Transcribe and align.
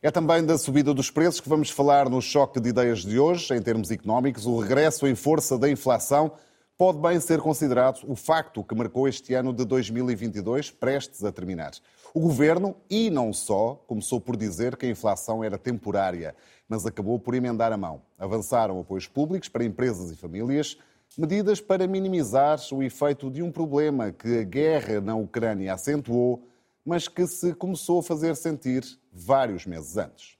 É 0.00 0.12
também 0.12 0.46
da 0.46 0.56
subida 0.56 0.94
dos 0.94 1.10
preços 1.10 1.40
que 1.40 1.48
vamos 1.48 1.70
falar 1.70 2.08
no 2.08 2.22
choque 2.22 2.60
de 2.60 2.68
ideias 2.68 3.00
de 3.00 3.18
hoje, 3.18 3.52
em 3.52 3.60
termos 3.60 3.90
económicos. 3.90 4.46
O 4.46 4.56
regresso 4.60 5.08
em 5.08 5.16
força 5.16 5.58
da 5.58 5.68
inflação 5.68 6.30
pode 6.76 7.00
bem 7.00 7.18
ser 7.18 7.40
considerado 7.40 8.04
o 8.06 8.14
facto 8.14 8.62
que 8.62 8.76
marcou 8.76 9.08
este 9.08 9.34
ano 9.34 9.52
de 9.52 9.64
2022, 9.64 10.70
prestes 10.70 11.24
a 11.24 11.32
terminar. 11.32 11.72
O 12.14 12.20
governo, 12.20 12.76
e 12.88 13.10
não 13.10 13.32
só, 13.32 13.74
começou 13.88 14.20
por 14.20 14.36
dizer 14.36 14.76
que 14.76 14.86
a 14.86 14.88
inflação 14.88 15.42
era 15.42 15.58
temporária, 15.58 16.32
mas 16.68 16.86
acabou 16.86 17.18
por 17.18 17.34
emendar 17.34 17.72
a 17.72 17.76
mão. 17.76 18.00
Avançaram 18.16 18.78
apoios 18.78 19.08
públicos 19.08 19.48
para 19.48 19.64
empresas 19.64 20.12
e 20.12 20.16
famílias, 20.16 20.78
medidas 21.18 21.60
para 21.60 21.88
minimizar 21.88 22.60
o 22.70 22.84
efeito 22.84 23.28
de 23.28 23.42
um 23.42 23.50
problema 23.50 24.12
que 24.12 24.38
a 24.38 24.44
guerra 24.44 25.00
na 25.00 25.16
Ucrânia 25.16 25.74
acentuou 25.74 26.47
mas 26.88 27.06
que 27.06 27.26
se 27.26 27.52
começou 27.52 28.00
a 28.00 28.02
fazer 28.02 28.34
sentir 28.34 28.82
vários 29.12 29.66
meses 29.66 29.98
antes. 29.98 30.38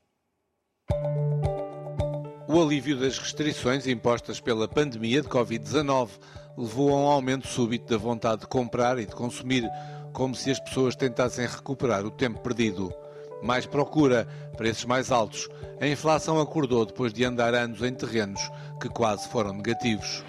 O 2.49 2.63
alívio 2.63 2.99
das 2.99 3.19
restrições 3.19 3.87
impostas 3.87 4.41
pela 4.41 4.67
pandemia 4.67 5.21
de 5.21 5.29
Covid-19 5.29 6.09
levou 6.57 6.89
a 6.89 6.97
um 6.97 7.07
aumento 7.07 7.47
súbito 7.47 7.93
da 7.93 7.99
vontade 7.99 8.41
de 8.41 8.47
comprar 8.47 8.99
e 8.99 9.05
de 9.05 9.15
consumir, 9.15 9.69
como 10.15 10.35
se 10.35 10.51
as 10.51 10.59
pessoas 10.59 10.97
tentassem 10.97 11.47
recuperar 11.47 12.07
o 12.07 12.11
tempo 12.11 12.41
perdido. 12.41 12.95
Mais 13.43 13.67
procura, 13.67 14.27
preços 14.57 14.87
mais 14.87 15.13
altos. 15.13 15.51
A 15.79 15.87
inflação 15.87 16.41
acordou 16.41 16.87
depois 16.87 17.13
de 17.13 17.27
andar 17.27 17.53
anos 17.55 17.83
em 17.83 17.93
terrenos 17.93 18.41
que 18.81 18.89
quase 18.89 19.29
foram 19.29 19.53
negativos. 19.53 20.25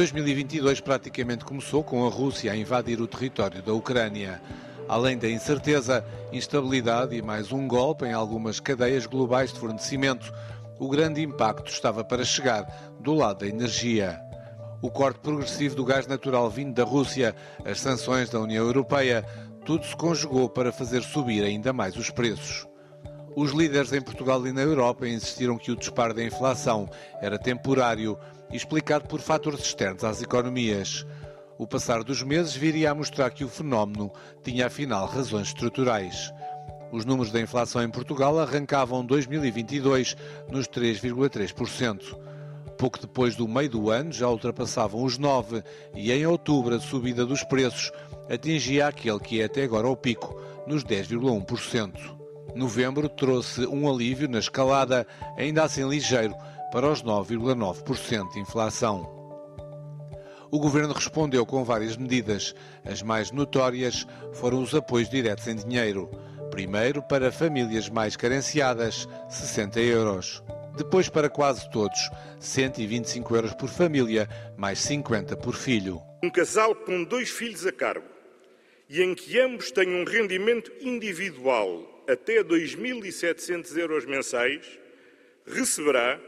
2022 0.00 0.80
praticamente 0.80 1.44
começou 1.44 1.84
com 1.84 2.06
a 2.06 2.08
Rússia 2.08 2.50
a 2.50 2.56
invadir 2.56 3.02
o 3.02 3.06
território 3.06 3.62
da 3.62 3.74
Ucrânia. 3.74 4.40
Além 4.88 5.18
da 5.18 5.28
incerteza, 5.28 6.02
instabilidade 6.32 7.14
e 7.14 7.20
mais 7.20 7.52
um 7.52 7.68
golpe 7.68 8.06
em 8.06 8.14
algumas 8.14 8.58
cadeias 8.58 9.04
globais 9.04 9.52
de 9.52 9.60
fornecimento, 9.60 10.32
o 10.78 10.88
grande 10.88 11.20
impacto 11.20 11.70
estava 11.70 12.02
para 12.02 12.24
chegar 12.24 12.64
do 12.98 13.12
lado 13.12 13.40
da 13.40 13.46
energia. 13.46 14.18
O 14.80 14.90
corte 14.90 15.20
progressivo 15.20 15.74
do 15.74 15.84
gás 15.84 16.06
natural 16.06 16.48
vindo 16.48 16.72
da 16.72 16.84
Rússia, 16.84 17.36
as 17.62 17.78
sanções 17.78 18.30
da 18.30 18.40
União 18.40 18.64
Europeia, 18.64 19.22
tudo 19.66 19.84
se 19.84 19.94
conjugou 19.94 20.48
para 20.48 20.72
fazer 20.72 21.02
subir 21.02 21.44
ainda 21.44 21.74
mais 21.74 21.94
os 21.98 22.08
preços. 22.08 22.66
Os 23.36 23.52
líderes 23.52 23.92
em 23.92 24.00
Portugal 24.00 24.46
e 24.46 24.52
na 24.52 24.62
Europa 24.62 25.06
insistiram 25.06 25.58
que 25.58 25.70
o 25.70 25.76
disparo 25.76 26.14
da 26.14 26.24
inflação 26.24 26.88
era 27.20 27.38
temporário 27.38 28.18
explicado 28.56 29.06
por 29.08 29.20
fatores 29.20 29.60
externos 29.60 30.04
às 30.04 30.22
economias. 30.22 31.06
O 31.58 31.66
passar 31.66 32.02
dos 32.02 32.22
meses 32.22 32.54
viria 32.54 32.90
a 32.90 32.94
mostrar 32.94 33.30
que 33.30 33.44
o 33.44 33.48
fenómeno 33.48 34.12
tinha 34.42 34.66
afinal 34.66 35.06
razões 35.06 35.48
estruturais. 35.48 36.32
Os 36.90 37.04
números 37.04 37.30
da 37.30 37.40
inflação 37.40 37.82
em 37.82 37.90
Portugal 37.90 38.38
arrancavam 38.38 39.04
2022 39.04 40.16
nos 40.50 40.66
3,3%. 40.66 42.18
Pouco 42.76 42.98
depois 42.98 43.36
do 43.36 43.46
meio 43.46 43.68
do 43.68 43.90
ano 43.90 44.10
já 44.10 44.26
ultrapassavam 44.28 45.04
os 45.04 45.18
9% 45.18 45.62
e 45.94 46.10
em 46.10 46.26
outubro 46.26 46.74
a 46.74 46.80
subida 46.80 47.26
dos 47.26 47.44
preços 47.44 47.92
atingia 48.30 48.86
aquele 48.86 49.18
que 49.20 49.40
é 49.40 49.44
até 49.44 49.64
agora 49.64 49.88
o 49.88 49.96
pico, 49.96 50.40
nos 50.66 50.84
10,1%. 50.84 52.20
Novembro 52.54 53.08
trouxe 53.08 53.66
um 53.66 53.88
alívio 53.88 54.28
na 54.28 54.38
escalada, 54.38 55.06
ainda 55.36 55.62
assim 55.62 55.88
ligeiro, 55.88 56.34
para 56.70 56.90
os 56.90 57.02
9,9% 57.02 58.32
de 58.32 58.40
inflação. 58.40 59.20
O 60.50 60.58
governo 60.58 60.92
respondeu 60.92 61.46
com 61.46 61.62
várias 61.64 61.96
medidas. 61.96 62.54
As 62.84 63.02
mais 63.02 63.30
notórias 63.30 64.06
foram 64.32 64.62
os 64.62 64.74
apoios 64.74 65.08
diretos 65.08 65.46
em 65.46 65.54
dinheiro. 65.54 66.10
Primeiro, 66.50 67.02
para 67.02 67.30
famílias 67.30 67.88
mais 67.88 68.16
carenciadas, 68.16 69.08
60 69.28 69.80
euros. 69.80 70.42
Depois, 70.76 71.08
para 71.08 71.28
quase 71.28 71.70
todos, 71.70 72.10
125 72.40 73.36
euros 73.36 73.54
por 73.54 73.68
família, 73.68 74.28
mais 74.56 74.80
50 74.80 75.36
por 75.36 75.54
filho. 75.54 76.02
Um 76.22 76.30
casal 76.30 76.74
com 76.74 77.04
dois 77.04 77.30
filhos 77.30 77.64
a 77.66 77.72
cargo 77.72 78.20
e 78.88 79.02
em 79.02 79.14
que 79.14 79.38
ambos 79.38 79.70
têm 79.70 79.94
um 79.94 80.04
rendimento 80.04 80.72
individual 80.80 82.02
até 82.08 82.42
2.700 82.42 83.76
euros 83.76 84.04
mensais, 84.04 84.66
receberá 85.46 86.18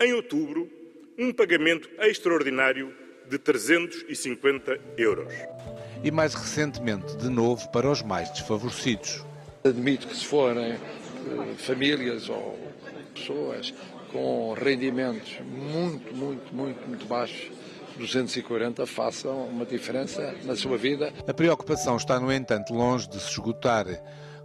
em 0.00 0.12
outubro, 0.12 0.70
um 1.18 1.32
pagamento 1.32 1.88
extraordinário 2.00 2.94
de 3.28 3.38
350 3.38 4.78
euros. 4.96 5.32
E 6.02 6.10
mais 6.10 6.34
recentemente, 6.34 7.16
de 7.16 7.28
novo, 7.28 7.68
para 7.70 7.90
os 7.90 8.02
mais 8.02 8.30
desfavorecidos. 8.30 9.24
Admito 9.64 10.06
que 10.06 10.16
se 10.16 10.26
forem 10.26 10.72
eh, 10.72 10.78
famílias 11.56 12.28
ou 12.28 12.58
pessoas 13.14 13.72
com 14.12 14.52
rendimentos 14.52 15.38
muito, 15.40 16.14
muito, 16.14 16.54
muito, 16.54 16.88
muito 16.88 17.06
baixos, 17.06 17.50
240 17.96 18.86
façam 18.86 19.46
uma 19.46 19.64
diferença 19.64 20.34
na 20.44 20.56
sua 20.56 20.76
vida. 20.76 21.12
A 21.26 21.32
preocupação 21.32 21.96
está, 21.96 22.18
no 22.20 22.32
entanto, 22.32 22.74
longe 22.74 23.08
de 23.08 23.20
se 23.20 23.30
esgotar. 23.30 23.86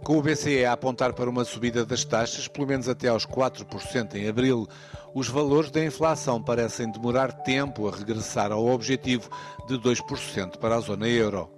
Com 0.02 0.16
o 0.18 0.22
BCE 0.22 0.64
a 0.64 0.72
apontar 0.72 1.12
para 1.12 1.28
uma 1.28 1.44
subida 1.44 1.84
das 1.84 2.04
taxas, 2.04 2.48
pelo 2.48 2.66
menos 2.66 2.88
até 2.88 3.08
aos 3.08 3.26
4% 3.26 4.14
em 4.14 4.28
abril, 4.28 4.66
os 5.14 5.28
valores 5.28 5.70
da 5.70 5.84
inflação 5.84 6.42
parecem 6.42 6.90
demorar 6.90 7.32
tempo 7.32 7.86
a 7.86 7.94
regressar 7.94 8.50
ao 8.50 8.66
objetivo 8.66 9.28
de 9.68 9.74
2% 9.78 10.56
para 10.56 10.76
a 10.76 10.80
zona 10.80 11.06
euro. 11.06 11.50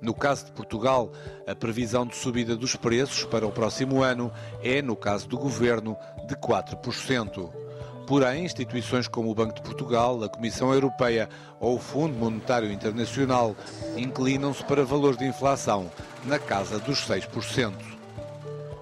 No 0.00 0.12
caso 0.12 0.46
de 0.46 0.52
Portugal, 0.52 1.12
a 1.46 1.54
previsão 1.54 2.04
de 2.04 2.16
subida 2.16 2.56
dos 2.56 2.76
preços 2.76 3.24
para 3.24 3.46
o 3.46 3.52
próximo 3.52 4.02
ano 4.02 4.32
é, 4.62 4.82
no 4.82 4.96
caso 4.96 5.28
do 5.28 5.38
governo, 5.38 5.96
de 6.26 6.34
4%. 6.36 7.65
Porém, 8.06 8.44
instituições 8.44 9.08
como 9.08 9.30
o 9.30 9.34
Banco 9.34 9.56
de 9.56 9.62
Portugal, 9.62 10.22
a 10.22 10.28
Comissão 10.28 10.72
Europeia 10.72 11.28
ou 11.58 11.74
o 11.74 11.80
Fundo 11.80 12.14
Monetário 12.14 12.70
Internacional 12.70 13.56
inclinam-se 13.96 14.62
para 14.64 14.84
valores 14.84 15.18
de 15.18 15.24
inflação 15.24 15.90
na 16.24 16.38
casa 16.38 16.78
dos 16.78 17.04
6%. 17.04 17.72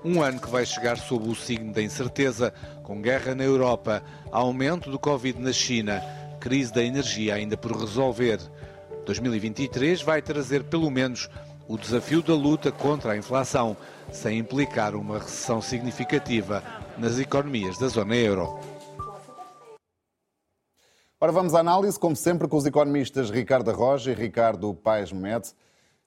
Um 0.05 0.21
ano 0.21 0.39
que 0.39 0.51
vai 0.51 0.67
chegar 0.67 0.99
sob 0.99 1.27
o 1.27 1.34
signo 1.34 1.73
da 1.73 1.81
incerteza, 1.81 2.53
com 2.83 3.01
guerra 3.01 3.34
na 3.34 3.43
Europa, 3.43 4.03
aumento 4.31 4.91
do 4.91 4.99
Covid 4.99 5.41
na 5.41 5.53
China, 5.53 6.03
crise 6.39 6.71
da 6.71 6.84
energia 6.84 7.34
ainda 7.34 7.57
por 7.57 7.73
resolver. 7.73 8.39
2023 9.07 10.03
vai 10.03 10.21
trazer 10.21 10.65
pelo 10.65 10.91
menos 10.91 11.31
o 11.67 11.79
desafio 11.79 12.23
da 12.23 12.34
luta 12.34 12.71
contra 12.71 13.13
a 13.13 13.17
inflação, 13.17 13.75
sem 14.13 14.39
implicar 14.39 14.95
uma 14.95 15.19
recessão 15.19 15.63
significativa 15.63 16.63
nas 16.99 17.19
economias 17.19 17.79
da 17.79 17.89
zona 17.89 18.15
euro. 18.15 18.74
Ora, 21.25 21.33
vamos 21.33 21.55
à 21.55 21.61
análise, 21.61 21.99
como 21.99 22.15
sempre, 22.15 22.47
com 22.47 22.59
os 22.59 22.67
economistas 22.67 23.31
Ricardo 23.31 23.73
Roja 23.73 24.12
e 24.12 24.15
Ricardo 24.15 24.75
Paes 24.75 25.11
Momed. 25.11 25.55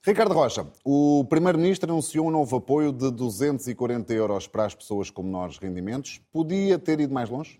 Ricardo 0.03 0.31
Rocha, 0.31 0.67
o 0.85 1.25
Primeiro-Ministro 1.27 1.91
anunciou 1.91 2.27
um 2.27 2.29
novo 2.29 2.57
apoio 2.57 2.91
de 2.91 3.09
240 3.09 4.13
euros 4.13 4.47
para 4.47 4.65
as 4.65 4.75
pessoas 4.75 5.09
com 5.09 5.23
menores 5.23 5.57
rendimentos. 5.57 6.21
Podia 6.31 6.77
ter 6.77 6.99
ido 6.99 7.15
mais 7.15 7.31
longe? 7.31 7.59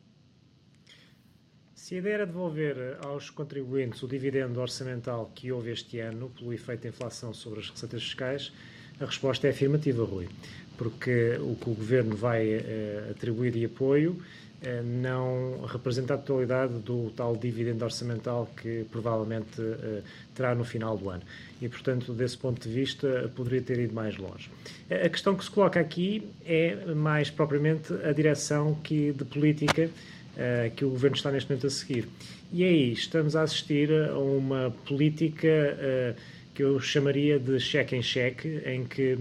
Se 1.74 1.96
a 1.96 1.98
ideia 1.98 2.14
era 2.14 2.26
devolver 2.28 3.00
aos 3.04 3.32
contribuintes 3.32 4.04
o 4.04 4.08
dividendo 4.08 4.62
orçamental 4.62 5.32
que 5.34 5.52
houve 5.52 5.72
este 5.72 6.00
ano, 6.00 6.30
pelo 6.30 6.54
efeito 6.54 6.84
da 6.84 6.90
inflação 6.90 7.34
sobre 7.34 7.62
as 7.62 7.72
receitas 7.72 8.04
fiscais, 8.04 8.54
a 9.00 9.06
resposta 9.06 9.48
é 9.48 9.50
afirmativa, 9.50 10.06
Rui. 10.06 10.30
Porque 10.78 11.40
o 11.42 11.56
que 11.56 11.72
o 11.72 11.74
Governo 11.74 12.16
vai 12.16 12.50
eh, 12.50 13.08
atribuir 13.10 13.52
de 13.52 13.66
apoio 13.66 14.22
não 14.84 15.66
representa 15.68 16.16
a 16.16 16.18
totalidade 16.18 16.74
do 16.80 17.12
tal 17.16 17.36
dividendo 17.36 17.86
orçamental 17.86 18.50
que 18.60 18.86
provavelmente 18.92 19.62
eh, 19.62 20.02
terá 20.34 20.56
no 20.56 20.66
final 20.66 20.98
do 20.98 21.10
ano. 21.10 21.22
E, 21.62 21.70
portanto, 21.70 22.12
desse 22.12 22.38
ponto 22.38 22.68
de 22.68 22.74
vista, 22.74 23.32
poderia 23.36 23.62
ter 23.62 23.80
ido 23.80 23.94
mais 23.94 24.18
longe. 24.18 24.50
A 24.90 25.10
questão 25.10 25.36
que 25.36 25.44
se 25.44 25.52
coloca 25.52 25.80
aqui 25.80 26.28
é 26.46 26.94
mais 26.96 27.30
propriamente 27.30 27.94
a 28.04 28.12
direção 28.12 28.76
que, 28.84 29.12
de 29.12 29.26
política 29.26 29.86
uh, 29.86 30.76
que 30.76 30.84
o 30.84 30.90
governo 30.90 31.16
está 31.16 31.32
neste 31.32 31.50
momento 31.50 31.68
a 31.68 31.70
seguir. 31.70 32.08
E 32.52 32.64
aí 32.64 32.94
estamos 32.94 33.36
a 33.36 33.44
assistir 33.44 33.92
a 33.92 34.18
uma 34.18 34.74
política 34.88 35.48
uh, 35.48 36.20
que 36.54 36.64
eu 36.64 36.80
chamaria 36.80 37.38
de 37.38 37.60
cheque 37.60 37.96
em 37.96 38.02
cheque, 38.02 38.64
em 38.66 38.84
que 38.84 39.16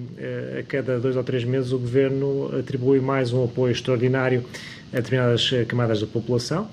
a 0.58 0.62
cada 0.62 0.98
dois 0.98 1.16
ou 1.16 1.22
três 1.22 1.44
meses 1.44 1.70
o 1.70 1.78
governo 1.78 2.50
atribui 2.58 2.98
mais 2.98 3.30
um 3.30 3.44
apoio 3.44 3.72
extraordinário 3.72 4.42
a 4.92 4.96
determinadas 4.96 5.50
camadas 5.68 6.00
da 6.00 6.06
população, 6.06 6.68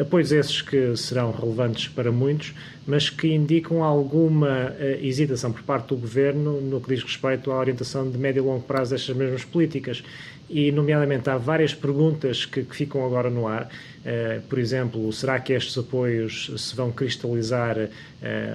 apoios 0.00 0.30
esses 0.30 0.60
que 0.60 0.94
serão 0.96 1.30
relevantes 1.30 1.88
para 1.88 2.12
muitos, 2.12 2.54
mas 2.86 3.08
que 3.08 3.28
indicam 3.28 3.82
alguma 3.82 4.74
hesitação 5.00 5.52
por 5.52 5.62
parte 5.62 5.88
do 5.88 5.96
Governo 5.96 6.60
no 6.60 6.80
que 6.80 6.94
diz 6.94 7.02
respeito 7.02 7.50
à 7.50 7.58
orientação 7.58 8.10
de 8.10 8.18
médio 8.18 8.42
e 8.42 8.46
longo 8.46 8.62
prazo 8.62 8.90
destas 8.90 9.16
mesmas 9.16 9.44
políticas 9.44 10.02
e, 10.50 10.72
nomeadamente, 10.72 11.30
há 11.30 11.38
várias 11.38 11.72
perguntas 11.72 12.44
que, 12.44 12.64
que 12.64 12.74
ficam 12.74 13.06
agora 13.06 13.30
no 13.30 13.46
ar. 13.46 13.70
Por 14.48 14.58
exemplo, 14.58 15.12
será 15.12 15.38
que 15.38 15.52
estes 15.52 15.78
apoios 15.78 16.50
se 16.56 16.74
vão 16.74 16.90
cristalizar 16.90 17.76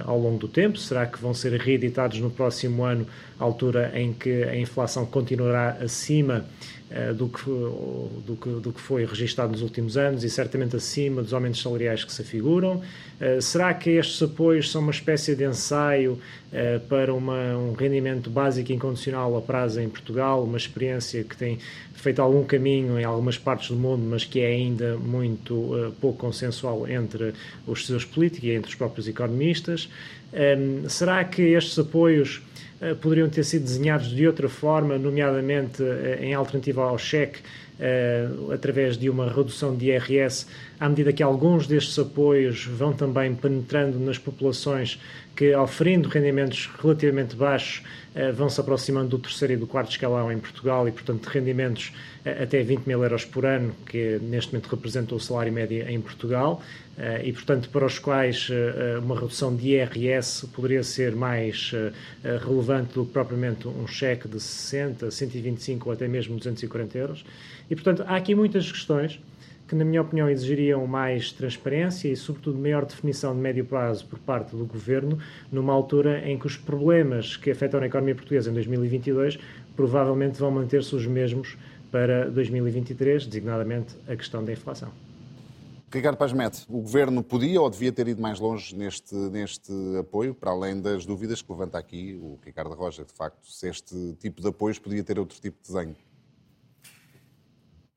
ao 0.04 0.20
longo 0.20 0.38
do 0.38 0.48
tempo? 0.48 0.78
Será 0.78 1.06
que 1.06 1.18
vão 1.18 1.32
ser 1.32 1.58
reeditados 1.58 2.20
no 2.20 2.30
próximo 2.30 2.84
ano, 2.84 3.06
altura 3.38 3.92
em 3.94 4.12
que 4.12 4.44
a 4.44 4.56
inflação 4.56 5.04
continuará 5.04 5.76
acima 5.80 6.44
uh, 6.90 7.14
do, 7.14 7.28
que, 7.28 7.44
do, 7.44 8.38
que, 8.40 8.48
do 8.48 8.72
que 8.72 8.80
foi 8.80 9.04
registado 9.04 9.52
nos 9.52 9.62
últimos 9.62 9.96
anos 9.96 10.24
e 10.24 10.30
certamente 10.30 10.76
acima 10.76 11.22
dos 11.22 11.34
aumentos 11.34 11.60
salariais 11.60 12.04
que 12.04 12.12
se 12.12 12.22
afiguram? 12.22 12.82
será 13.40 13.72
que 13.72 13.88
estes 13.88 14.22
apoios 14.22 14.70
são 14.70 14.82
uma 14.82 14.90
espécie 14.90 15.34
de 15.34 15.42
ensaio 15.42 16.20
para 16.86 17.14
uma, 17.14 17.56
um 17.56 17.72
rendimento 17.72 18.28
básico 18.28 18.70
incondicional 18.70 19.34
a 19.38 19.40
prazo 19.40 19.80
em 19.80 19.88
Portugal, 19.88 20.44
uma 20.44 20.58
experiência 20.58 21.24
que 21.24 21.34
tem 21.34 21.58
feito 21.94 22.20
algum 22.20 22.44
caminho 22.44 23.00
em 23.00 23.04
algumas 23.04 23.38
partes 23.38 23.70
do 23.70 23.76
mundo, 23.76 24.04
mas 24.06 24.24
que 24.24 24.40
é 24.40 24.48
ainda 24.48 24.98
muito 24.98 25.94
pouco 25.98 26.18
consensual 26.18 26.86
entre 26.86 27.32
os 27.66 27.86
seus 27.86 28.04
políticos 28.04 28.48
e 28.50 28.52
entre 28.52 28.68
os 28.68 28.74
próprios 28.74 29.08
economistas. 29.08 29.88
Ehm, 30.32 30.88
será 30.88 31.24
que 31.24 31.42
estes 31.42 31.78
apoios 31.78 32.42
uh, 32.80 32.94
poderiam 32.96 33.28
ter 33.28 33.44
sido 33.44 33.62
desenhados 33.62 34.08
de 34.08 34.26
outra 34.26 34.48
forma, 34.48 34.98
nomeadamente 34.98 35.82
uh, 35.82 36.20
em 36.20 36.34
alternativa 36.34 36.82
ao 36.82 36.98
cheque, 36.98 37.40
através 38.50 38.96
de 38.96 39.10
uma 39.10 39.30
redução 39.30 39.76
de 39.76 39.90
IRS, 39.90 40.46
à 40.80 40.88
medida 40.88 41.12
que 41.12 41.22
alguns 41.22 41.66
destes 41.66 41.98
apoios 41.98 42.64
vão 42.64 42.94
também 42.94 43.34
penetrando 43.34 43.98
nas 43.98 44.16
populações 44.16 44.98
que, 45.36 45.54
oferindo 45.54 46.08
rendimentos 46.08 46.70
relativamente 46.82 47.36
baixos, 47.36 47.82
eh, 48.14 48.32
vão 48.32 48.48
se 48.48 48.58
aproximando 48.58 49.10
do 49.10 49.18
terceiro 49.18 49.52
e 49.52 49.56
do 49.58 49.66
quarto 49.66 49.90
escalão 49.90 50.32
em 50.32 50.38
Portugal 50.38 50.88
e, 50.88 50.90
portanto, 50.90 51.26
rendimentos 51.26 51.92
eh, 52.24 52.44
até 52.44 52.62
20 52.62 52.86
mil 52.86 53.02
euros 53.02 53.26
por 53.26 53.44
ano, 53.44 53.74
que 53.84 54.18
neste 54.22 54.54
momento 54.54 54.68
representa 54.68 55.14
o 55.14 55.20
salário 55.20 55.52
médio 55.52 55.86
em 55.86 56.00
Portugal, 56.00 56.62
eh, 56.96 57.20
e, 57.26 57.32
portanto, 57.34 57.68
para 57.68 57.84
os 57.84 57.98
quais 57.98 58.48
uma 59.02 59.14
redução 59.14 59.54
de 59.54 59.74
IRS 59.74 60.46
poderia 60.48 60.82
ser 60.82 61.14
mais 61.14 61.72
relevante 62.42 62.94
do 62.94 63.04
que 63.04 63.12
propriamente 63.12 63.68
um 63.68 63.86
cheque 63.86 64.26
de 64.26 64.40
60, 64.40 65.10
125 65.10 65.90
ou 65.90 65.92
até 65.92 66.08
mesmo 66.08 66.38
240 66.38 66.96
euros. 66.96 67.24
E, 67.70 67.74
portanto, 67.74 68.02
há 68.06 68.16
aqui 68.16 68.34
muitas 68.34 68.72
questões 68.72 69.20
que, 69.66 69.74
na 69.74 69.84
minha 69.84 70.00
opinião, 70.00 70.30
exigiriam 70.30 70.86
mais 70.86 71.32
transparência 71.32 72.08
e, 72.08 72.16
sobretudo, 72.16 72.58
maior 72.58 72.84
definição 72.84 73.34
de 73.34 73.40
médio 73.40 73.64
prazo 73.64 74.06
por 74.06 74.18
parte 74.18 74.54
do 74.54 74.64
Governo, 74.64 75.18
numa 75.50 75.72
altura 75.72 76.28
em 76.28 76.38
que 76.38 76.46
os 76.46 76.56
problemas 76.56 77.36
que 77.36 77.50
afetam 77.50 77.80
a 77.80 77.86
economia 77.86 78.14
portuguesa 78.14 78.50
em 78.50 78.54
2022 78.54 79.38
provavelmente 79.74 80.38
vão 80.38 80.50
manter-se 80.50 80.94
os 80.94 81.06
mesmos 81.06 81.56
para 81.90 82.30
2023, 82.30 83.26
designadamente 83.26 83.94
a 84.08 84.16
questão 84.16 84.44
da 84.44 84.52
inflação. 84.52 84.90
Ricardo 85.92 86.16
Paz 86.16 86.32
o 86.68 86.80
Governo 86.80 87.22
podia 87.22 87.60
ou 87.60 87.70
devia 87.70 87.92
ter 87.92 88.08
ido 88.08 88.20
mais 88.20 88.40
longe 88.40 88.76
neste, 88.76 89.14
neste 89.14 89.72
apoio, 89.98 90.34
para 90.34 90.50
além 90.50 90.80
das 90.80 91.06
dúvidas 91.06 91.40
que 91.40 91.50
levanta 91.50 91.78
aqui 91.78 92.18
o 92.20 92.38
Ricardo 92.44 92.74
Roja, 92.74 93.04
de 93.04 93.12
facto, 93.12 93.48
se 93.48 93.68
este 93.68 94.14
tipo 94.18 94.42
de 94.42 94.48
apoios 94.48 94.78
podia 94.78 95.02
ter 95.02 95.18
outro 95.18 95.40
tipo 95.40 95.56
de 95.62 95.72
desenho? 95.72 95.96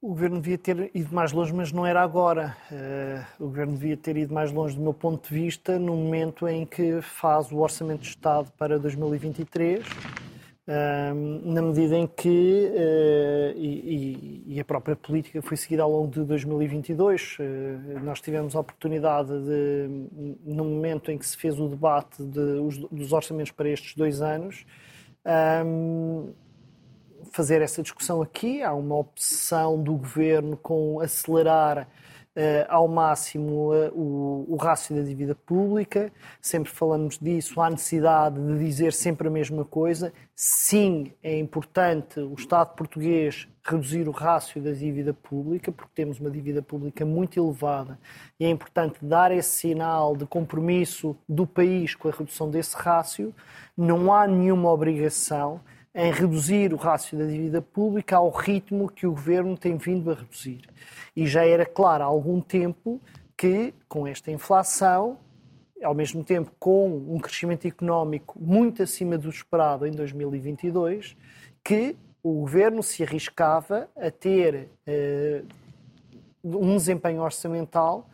O 0.01 0.07
governo 0.09 0.39
devia 0.39 0.57
ter 0.57 0.91
ido 0.95 1.13
mais 1.13 1.33
longe, 1.33 1.53
mas 1.53 1.73
não 1.73 1.85
era 1.85 2.01
agora. 2.01 2.55
Uh, 2.71 3.43
o 3.43 3.47
governo 3.47 3.73
devia 3.73 3.97
ter 3.97 4.15
ido 4.15 4.33
mais 4.33 4.49
longe, 4.49 4.73
do 4.77 4.81
meu 4.81 4.93
ponto 4.93 5.27
de 5.27 5.35
vista, 5.35 5.77
no 5.77 5.93
momento 5.93 6.47
em 6.47 6.65
que 6.65 7.01
faz 7.01 7.51
o 7.51 7.57
Orçamento 7.57 8.03
de 8.03 8.07
Estado 8.07 8.49
para 8.57 8.79
2023, 8.79 9.85
uh, 9.85 9.91
na 11.43 11.61
medida 11.61 11.97
em 11.97 12.07
que, 12.07 12.71
uh, 12.73 13.57
e, 13.57 14.43
e, 14.47 14.57
a 14.57 14.63
própria 14.63 14.95
política 14.95 15.41
foi 15.41 15.57
seguida 15.57 15.83
ao 15.83 15.91
longo 15.91 16.07
de 16.07 16.23
2022. 16.23 17.35
Eh, 17.37 17.99
nós 18.01 18.21
tivemos 18.21 18.55
a 18.55 18.61
oportunidade 18.61 19.27
de, 19.27 19.89
no 20.45 20.63
momento 20.63 21.11
em 21.11 21.17
que 21.17 21.25
se 21.25 21.35
fez 21.35 21.59
o 21.59 21.67
debate 21.67 22.23
de, 22.23 22.39
os, 22.39 22.77
dos 22.77 23.11
orçamentos 23.11 23.51
para 23.51 23.67
estes 23.67 23.95
dois 23.95 24.21
anos, 24.21 24.65
fazer 27.31 27.61
essa 27.61 27.81
discussão 27.81 28.21
aqui. 28.21 28.61
Há 28.61 28.73
uma 28.73 28.95
opção 28.95 29.81
do 29.81 29.93
governo 29.93 30.57
com 30.57 30.99
acelerar 30.99 31.87
uh, 32.35 32.65
ao 32.67 32.87
máximo 32.87 33.73
uh, 33.73 33.89
o, 33.93 34.45
o 34.53 34.55
rácio 34.55 34.95
da 34.95 35.01
dívida 35.01 35.35
pública. 35.35 36.11
Sempre 36.41 36.71
falamos 36.71 37.17
disso. 37.17 37.59
Há 37.61 37.69
necessidade 37.69 38.39
de 38.39 38.59
dizer 38.59 38.93
sempre 38.93 39.27
a 39.27 39.31
mesma 39.31 39.65
coisa. 39.65 40.13
Sim, 40.35 41.11
é 41.21 41.37
importante 41.37 42.19
o 42.19 42.33
Estado 42.33 42.75
português 42.75 43.47
reduzir 43.63 44.07
o 44.07 44.11
rácio 44.11 44.61
da 44.61 44.71
dívida 44.71 45.13
pública, 45.13 45.71
porque 45.71 45.91
temos 45.93 46.19
uma 46.19 46.31
dívida 46.31 46.61
pública 46.61 47.05
muito 47.05 47.39
elevada 47.39 47.99
e 48.39 48.45
é 48.45 48.49
importante 48.49 48.97
dar 49.01 49.31
esse 49.31 49.49
sinal 49.49 50.15
de 50.15 50.25
compromisso 50.25 51.15
do 51.27 51.45
país 51.45 51.93
com 51.93 52.07
a 52.07 52.11
redução 52.11 52.49
desse 52.49 52.75
rácio. 52.75 53.33
Não 53.77 54.11
há 54.11 54.25
nenhuma 54.25 54.71
obrigação 54.71 55.61
em 55.93 56.11
reduzir 56.11 56.73
o 56.73 56.77
rácio 56.77 57.17
da 57.17 57.25
dívida 57.25 57.61
pública 57.61 58.17
ao 58.17 58.29
ritmo 58.29 58.89
que 58.89 59.07
o 59.07 59.11
governo 59.11 59.57
tem 59.57 59.75
vindo 59.77 60.11
a 60.11 60.15
reduzir. 60.15 60.61
E 61.15 61.25
já 61.25 61.45
era 61.45 61.65
claro 61.65 62.03
há 62.03 62.07
algum 62.07 62.39
tempo 62.41 63.01
que, 63.35 63.73
com 63.87 64.05
esta 64.05 64.31
inflação, 64.31 65.17
ao 65.83 65.95
mesmo 65.95 66.23
tempo 66.23 66.51
com 66.59 66.89
um 66.89 67.19
crescimento 67.19 67.67
económico 67.67 68.37
muito 68.39 68.83
acima 68.83 69.17
do 69.17 69.29
esperado 69.29 69.87
em 69.87 69.91
2022, 69.91 71.15
que 71.63 71.95
o 72.21 72.33
governo 72.41 72.83
se 72.83 73.01
arriscava 73.03 73.89
a 73.95 74.11
ter 74.11 74.69
uh, 74.87 75.47
um 76.43 76.75
desempenho 76.75 77.21
orçamental 77.21 78.09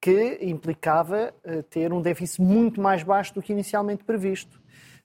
que 0.00 0.38
implicava 0.40 1.34
uh, 1.44 1.62
ter 1.64 1.92
um 1.92 2.00
déficit 2.00 2.40
muito 2.40 2.80
mais 2.80 3.02
baixo 3.02 3.34
do 3.34 3.42
que 3.42 3.52
inicialmente 3.52 4.02
previsto. 4.02 4.58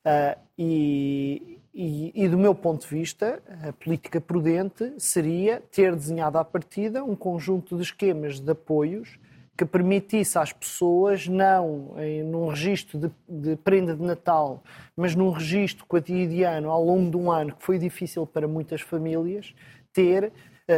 Uh, 0.06 0.40
e, 0.58 1.55
e, 1.78 2.14
e, 2.16 2.30
do 2.30 2.38
meu 2.38 2.56
ponto 2.56 2.88
de 2.88 2.88
vista, 2.88 3.44
a 3.68 3.74
política 3.74 4.22
prudente 4.22 4.94
seria 4.98 5.62
ter 5.70 5.94
desenhado 5.94 6.38
à 6.38 6.46
partida 6.46 7.04
um 7.04 7.18
conjunto 7.18 7.76
de 7.76 7.84
esquemas 7.84 8.40
de 8.40 8.50
apoios 8.50 9.20
que 9.58 9.66
permitisse 9.66 10.38
às 10.38 10.54
pessoas, 10.54 11.28
não 11.28 11.94
em, 11.98 12.24
num 12.24 12.48
registro 12.48 12.98
de, 12.98 13.12
de, 13.28 13.56
prenda 13.58 13.94
de 13.94 14.02
Natal, 14.02 14.64
mas 14.96 15.16
num 15.16 15.30
registro 15.32 15.86
cotidiano 15.86 16.70
ao 16.70 16.82
longo 16.82 17.12
de 17.12 17.18
um 17.18 17.30
ano 17.30 17.54
que 17.54 17.64
foi 17.64 17.78
difícil 17.78 18.26
para 18.26 18.48
muitas 18.48 18.80
famílias, 18.80 19.54
ter 19.92 20.32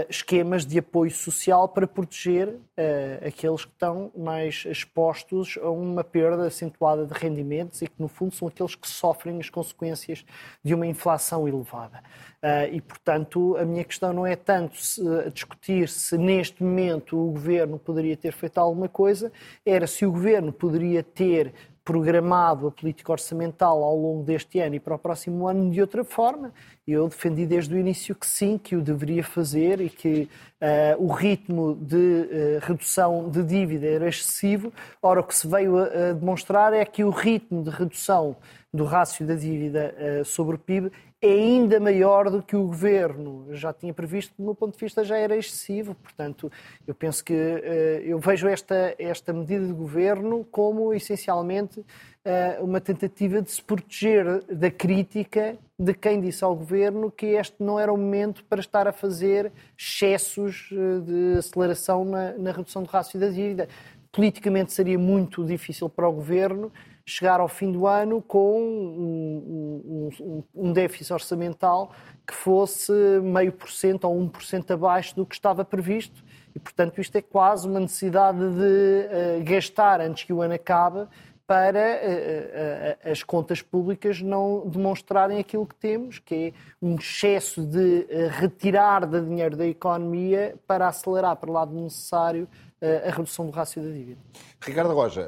esquemas 0.10 0.66
de 0.66 0.80
apoio 0.80 1.12
social 1.12 1.69
para 1.69 1.88
proteger 1.88 2.50
uh, 2.50 3.25
aqueles 3.25 3.63
que 3.63 3.72
estão 3.72 4.12
mais 4.18 4.66
expostos 4.66 5.57
a 5.62 5.69
uma 5.69 6.04
perda 6.04 6.48
acentuada 6.48 7.06
de 7.06 7.13
rendimentos 7.13 7.81
e 7.81 7.88
que, 7.88 7.95
no 7.98 8.10
fundo, 8.10 8.36
são 8.36 8.50
aqueles 8.50 8.75
que 8.75 8.88
sofrem 8.88 9.39
as 9.39 9.50
consequências 9.50 10.25
de 10.62 10.74
uma 10.74 10.86
inflação 10.86 11.48
elevada. 11.48 12.04
Uh, 12.44 12.74
e, 12.74 12.82
portanto, 12.82 13.56
a 13.56 13.63
minha 13.63 13.84
questão 13.84 14.12
não 14.12 14.27
é 14.27 14.36
tanto 14.36 14.75
se, 14.75 15.01
discutir 15.32 15.88
se 15.88 16.17
neste 16.17 16.62
momento 16.62 17.17
o 17.17 17.32
governo 17.32 17.79
poderia 17.79 18.17
ter 18.17 18.34
feito 18.34 18.58
alguma 18.58 18.89
coisa, 18.89 19.32
era 19.65 19.88
se 19.88 20.06
o 20.06 20.12
governo 20.12 20.51
poderia 20.51 21.01
ter 21.01 21.53
programado 21.88 22.67
a 22.67 22.72
política 22.72 23.13
orçamental 23.13 23.82
ao 23.82 23.96
longo 23.96 24.22
deste 24.22 24.60
ano 24.60 24.75
e 24.75 24.79
para 24.79 24.96
o 24.96 25.00
próximo 25.00 25.48
ano 25.48 25.72
de 25.72 25.79
outra 25.79 26.03
forma. 26.03 26.51
Eu 26.86 27.08
defendi 27.08 27.46
desde 27.46 27.74
o 27.74 27.77
início 27.77 28.13
que 28.13 28.27
sim, 28.27 28.58
que 28.58 28.75
o 28.75 28.82
deveria 28.82 29.24
fazer 29.24 29.79
e 29.79 29.89
que 29.89 30.29
uh, 30.62 31.01
o 31.01 31.13
ritmo 31.13 31.75
de 31.75 31.96
uh, 31.96 32.60
redução 32.62 33.29
de 33.29 33.41
dívida 33.41 33.88
era 33.88 34.10
excessivo. 34.10 34.74
Ora, 35.01 35.22
o 35.22 35.24
que 35.24 35.34
se 35.34 35.48
veio 35.48 35.77
a, 35.77 35.84
a, 36.10 36.12
demonstrar 36.12 36.74
é 36.74 36.84
que 36.84 37.06
o 37.06 37.10
ritmo 37.10 37.63
de 37.63 37.70
redução 37.70 38.36
do 38.74 38.83
rácio 38.83 39.25
da 39.25 39.36
dívida 39.36 39.95
uh, 39.97 40.25
sobre 40.25 40.55
o 40.55 40.59
PIB 40.59 40.91
é 41.21 41.29
ainda 41.29 41.79
maior 41.79 42.29
do 42.29 42.43
que 42.43 42.55
o 42.55 42.67
governo 42.67 43.47
já 43.51 43.74
tinha 43.74 43.91
previsto, 43.93 44.36
do 44.38 44.43
meu 44.43 44.53
ponto 44.53 44.77
de 44.77 44.79
vista 44.79 45.03
já 45.03 45.17
era 45.17 45.36
excessivo. 45.36 45.95
Portanto, 45.95 46.51
eu 46.86 46.93
penso 46.93 47.24
que 47.24 47.33
uh, 47.33 48.03
eu 48.03 48.19
vejo 48.19 48.47
esta, 48.47 48.93
esta 49.00 49.33
medida 49.33 49.65
de 49.65 49.74
governo 49.74 50.45
como 50.51 50.93
essencialmente 50.93 51.79
uh, 51.79 52.63
uma 52.63 52.79
tentativa 52.79 53.41
de 53.41 53.50
se 53.50 53.62
proteger 53.63 54.43
da 54.43 54.69
crítica 54.69 55.57
de 55.79 55.93
quem 55.93 56.19
disse 56.19 56.43
ao 56.43 56.55
governo 56.55 57.09
que 57.09 57.27
este 57.27 57.63
não 57.63 57.79
era 57.79 57.91
o 57.91 57.97
momento 57.97 58.43
para 58.45 58.59
estar 58.59 58.88
a 58.88 58.91
fazer 58.91 59.51
excessos 59.77 60.69
de 61.05 61.38
aceleração 61.38 62.03
na, 62.03 62.33
na 62.33 62.51
redução 62.51 62.83
do 62.83 62.89
rácio 62.89 63.19
da 63.19 63.29
dívida. 63.29 63.69
Politicamente 64.12 64.74
seria 64.74 64.97
muito 64.97 65.45
difícil 65.45 65.88
para 65.88 66.07
o 66.07 66.12
governo 66.12 66.71
chegar 67.09 67.39
ao 67.39 67.47
fim 67.47 67.71
do 67.71 67.87
ano 67.87 68.21
com 68.21 68.61
um, 68.61 70.09
um, 70.19 70.43
um 70.53 70.73
déficit 70.73 71.13
orçamental 71.13 71.91
que 72.27 72.33
fosse 72.33 72.91
meio 73.23 73.53
por 73.53 73.71
cento 73.71 74.03
ou 74.03 74.19
um 74.19 74.27
por 74.27 74.43
cento 74.43 74.71
abaixo 74.71 75.15
do 75.15 75.25
que 75.25 75.33
estava 75.33 75.63
previsto. 75.63 76.21
E, 76.53 76.59
portanto, 76.59 76.99
isto 76.99 77.15
é 77.15 77.21
quase 77.21 77.65
uma 77.65 77.79
necessidade 77.79 78.39
de 78.39 78.43
uh, 78.43 79.43
gastar 79.45 80.01
antes 80.01 80.25
que 80.25 80.33
o 80.33 80.41
ano 80.41 80.55
acabe 80.55 81.07
para 81.45 81.79
uh, 81.79 83.07
uh, 83.07 83.11
as 83.11 83.23
contas 83.23 83.61
públicas 83.61 84.21
não 84.21 84.67
demonstrarem 84.67 85.39
aquilo 85.39 85.65
que 85.65 85.75
temos, 85.75 86.19
que 86.19 86.35
é 86.35 86.53
um 86.81 86.95
excesso 86.95 87.65
de 87.65 88.05
retirar 88.31 89.05
de 89.05 89.21
dinheiro 89.21 89.55
da 89.55 89.65
economia 89.65 90.55
para 90.67 90.89
acelerar 90.89 91.37
para 91.37 91.49
o 91.49 91.53
lado 91.53 91.73
necessário 91.73 92.49
a 92.81 93.12
redução 93.12 93.46
do 93.46 93.51
rácio 93.51 93.81
da 93.81 93.89
dívida. 93.89 94.19
Ricardo 94.62 94.93
Roja, 94.93 95.27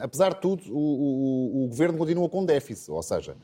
apesar 0.00 0.34
de 0.34 0.40
tudo, 0.40 0.62
o, 0.70 0.78
o, 0.78 1.64
o, 1.64 1.68
governo 1.68 1.96
continua 1.98 2.28
com 2.28 2.44
déficit, 2.44 2.90
ou 2.90 3.02
seja, 3.02 3.36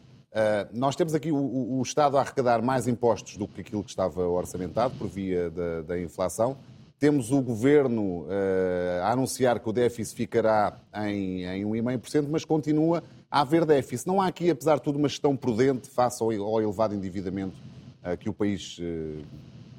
nós 0.73 0.97
temos 0.97 1.15
aqui 1.15 1.31
o, 1.31 1.79
o, 1.79 1.83
Estado 1.83 2.19
a 2.19 2.23
arrecadar 2.23 2.61
mais 2.61 2.89
impostos 2.89 3.37
do 3.37 3.47
que 3.47 3.61
aquilo 3.61 3.85
que 3.85 3.91
estava 3.91 4.27
orçamentado 4.27 4.95
por 4.99 5.07
via 5.09 5.49
da, 5.51 5.83
da 5.83 6.01
inflação. 6.01 6.57
Temos 6.99 7.31
o 7.31 7.43
governo 7.43 8.23
uh, 8.23 9.03
a 9.03 9.13
anunciar 9.13 9.61
que 9.61 9.69
o 9.69 9.73
déficit 9.73 10.17
ficará 10.17 10.81
em, 11.07 11.45
em 11.45 11.65
1,5%, 11.65 12.27
mas 12.31 12.43
continua 12.43 13.03
a 13.31 13.43
haver 13.43 13.67
déficit. 13.67 14.07
Não 14.07 14.19
há 14.19 14.29
aqui, 14.29 14.49
apesar 14.49 14.77
de 14.77 14.83
tudo, 14.83 14.99
uma 14.99 15.09
gestão 15.09 15.37
prudente 15.37 15.91
face 15.91 16.23
ao, 16.23 16.31
ao 16.31 16.63
elevado 16.63 16.95
endividamento 16.95 17.55
uh, 18.03 18.17
que 18.17 18.31
o 18.31 18.33
país 18.33 18.79
uh, 18.79 19.23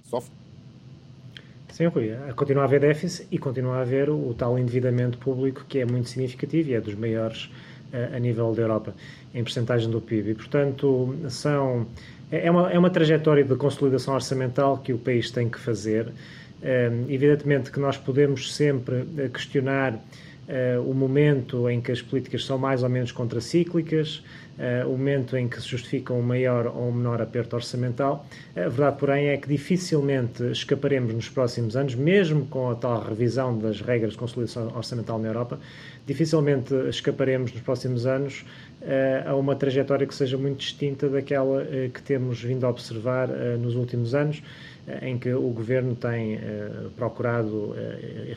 sofre? 0.04 0.32
Sim, 1.70 1.88
Rui. 1.88 2.12
Continua 2.36 2.64
a 2.64 2.66
haver 2.66 2.80
déficit 2.80 3.28
e 3.32 3.38
continua 3.38 3.78
a 3.78 3.82
haver 3.82 4.10
o, 4.10 4.34
tal 4.34 4.58
endividamento 4.58 5.18
público 5.18 5.66
que 5.68 5.80
é 5.80 5.86
muito 5.86 6.10
significativo 6.10 6.70
e 6.70 6.74
é 6.74 6.82
dos 6.82 6.96
maiores 6.96 7.50
a 8.14 8.20
nível 8.20 8.54
da 8.54 8.64
Europa, 8.64 8.94
em 9.34 9.42
percentagem 9.44 9.90
do 9.90 10.02
PIB. 10.02 10.32
E, 10.32 10.36
portanto, 10.36 11.16
são, 11.30 11.88
é, 12.30 12.48
é 12.48 12.52
uma, 12.52 12.72
é 12.72 12.78
uma 12.78 12.90
trajetória 12.90 13.44
de 13.44 13.56
consolidação 13.56 14.14
orçamental 14.14 14.78
que 14.80 14.92
o 14.92 14.98
país 14.98 15.32
tem 15.32 15.48
que 15.48 15.58
fazer 15.58 16.12
evidentemente 17.08 17.72
que 17.72 17.80
nós 17.80 17.98
podemos 17.98 18.54
sempre 18.54 19.08
eh, 19.18 19.30
questionar 19.30 20.00
eh, 20.48 20.80
o 20.80 20.94
momento 20.94 21.70
em 21.70 21.80
que 21.80 21.92
as 21.92 22.02
políticas 22.02 22.46
são 22.46 22.58
mais 22.58 22.84
ou 22.84 22.90
menos 22.90 23.12
contracíclicas, 23.12 24.24
eh, 24.24 24.47
o 24.86 24.92
momento 24.92 25.38
em 25.38 25.48
que 25.48 25.62
se 25.62 25.68
justifica 25.68 26.14
um 26.14 26.22
maior 26.22 26.68
ou 26.68 26.90
um 26.90 26.92
menor 26.92 27.22
aperto 27.22 27.56
orçamental. 27.56 28.26
A 28.56 28.62
verdade, 28.62 28.98
porém, 28.98 29.28
é 29.28 29.38
que 29.38 29.48
dificilmente 29.48 30.44
escaparemos 30.52 31.14
nos 31.14 31.30
próximos 31.30 31.76
anos, 31.76 31.94
mesmo 31.94 32.46
com 32.48 32.70
a 32.72 32.76
tal 32.76 33.04
revisão 33.04 33.58
das 33.58 33.82
regras 33.82 34.14
de 34.14 34.18
consolidação 34.18 34.76
orçamental 34.76 35.20
na 35.20 35.28
Europa, 35.28 35.60
dificilmente 36.06 36.74
escaparemos 36.90 37.52
nos 37.52 37.62
próximos 37.62 38.06
anos 38.06 38.46
a 39.26 39.36
uma 39.36 39.56
trajetória 39.56 40.08
que 40.08 40.16
seja 40.16 40.38
muito 40.38 40.60
distinta 40.60 41.08
daquela 41.10 41.66
que 41.94 42.02
temos 42.02 42.42
vindo 42.42 42.66
a 42.66 42.70
observar 42.70 43.28
nos 43.60 43.76
últimos 43.76 44.16
anos 44.16 44.42
em 45.02 45.18
que 45.18 45.34
o 45.34 45.50
governo 45.50 45.96
tem 45.96 46.36
uh, 46.36 46.90
procurado 46.96 47.72
uh, 47.72 47.76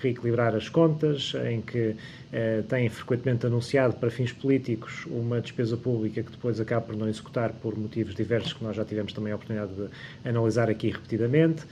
reequilibrar 0.00 0.54
as 0.56 0.68
contas, 0.68 1.32
em 1.48 1.60
que 1.60 1.90
uh, 1.90 2.62
tem 2.68 2.88
frequentemente 2.88 3.46
anunciado 3.46 3.94
para 3.94 4.10
fins 4.10 4.32
políticos 4.32 5.06
uma 5.06 5.40
despesa 5.40 5.76
pública 5.76 6.22
que 6.22 6.30
depois 6.30 6.60
acaba 6.60 6.86
por 6.86 6.96
não 6.96 7.08
executar 7.08 7.52
por 7.52 7.78
motivos 7.78 8.14
diversos 8.16 8.52
que 8.52 8.64
nós 8.64 8.74
já 8.74 8.84
tivemos 8.84 9.12
também 9.12 9.32
a 9.32 9.36
oportunidade 9.36 9.72
de 9.74 10.28
analisar 10.28 10.68
aqui 10.68 10.90
repetidamente. 10.90 11.62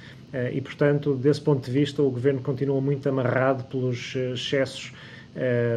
e, 0.53 0.61
portanto, 0.61 1.15
desse 1.15 1.41
ponto 1.41 1.65
de 1.65 1.71
vista, 1.73 2.03
o 2.03 2.11
governo 2.11 2.41
continua 2.41 2.81
muito 2.81 3.09
amarrado 3.09 3.65
pelos 3.65 4.15
excessos 4.15 4.93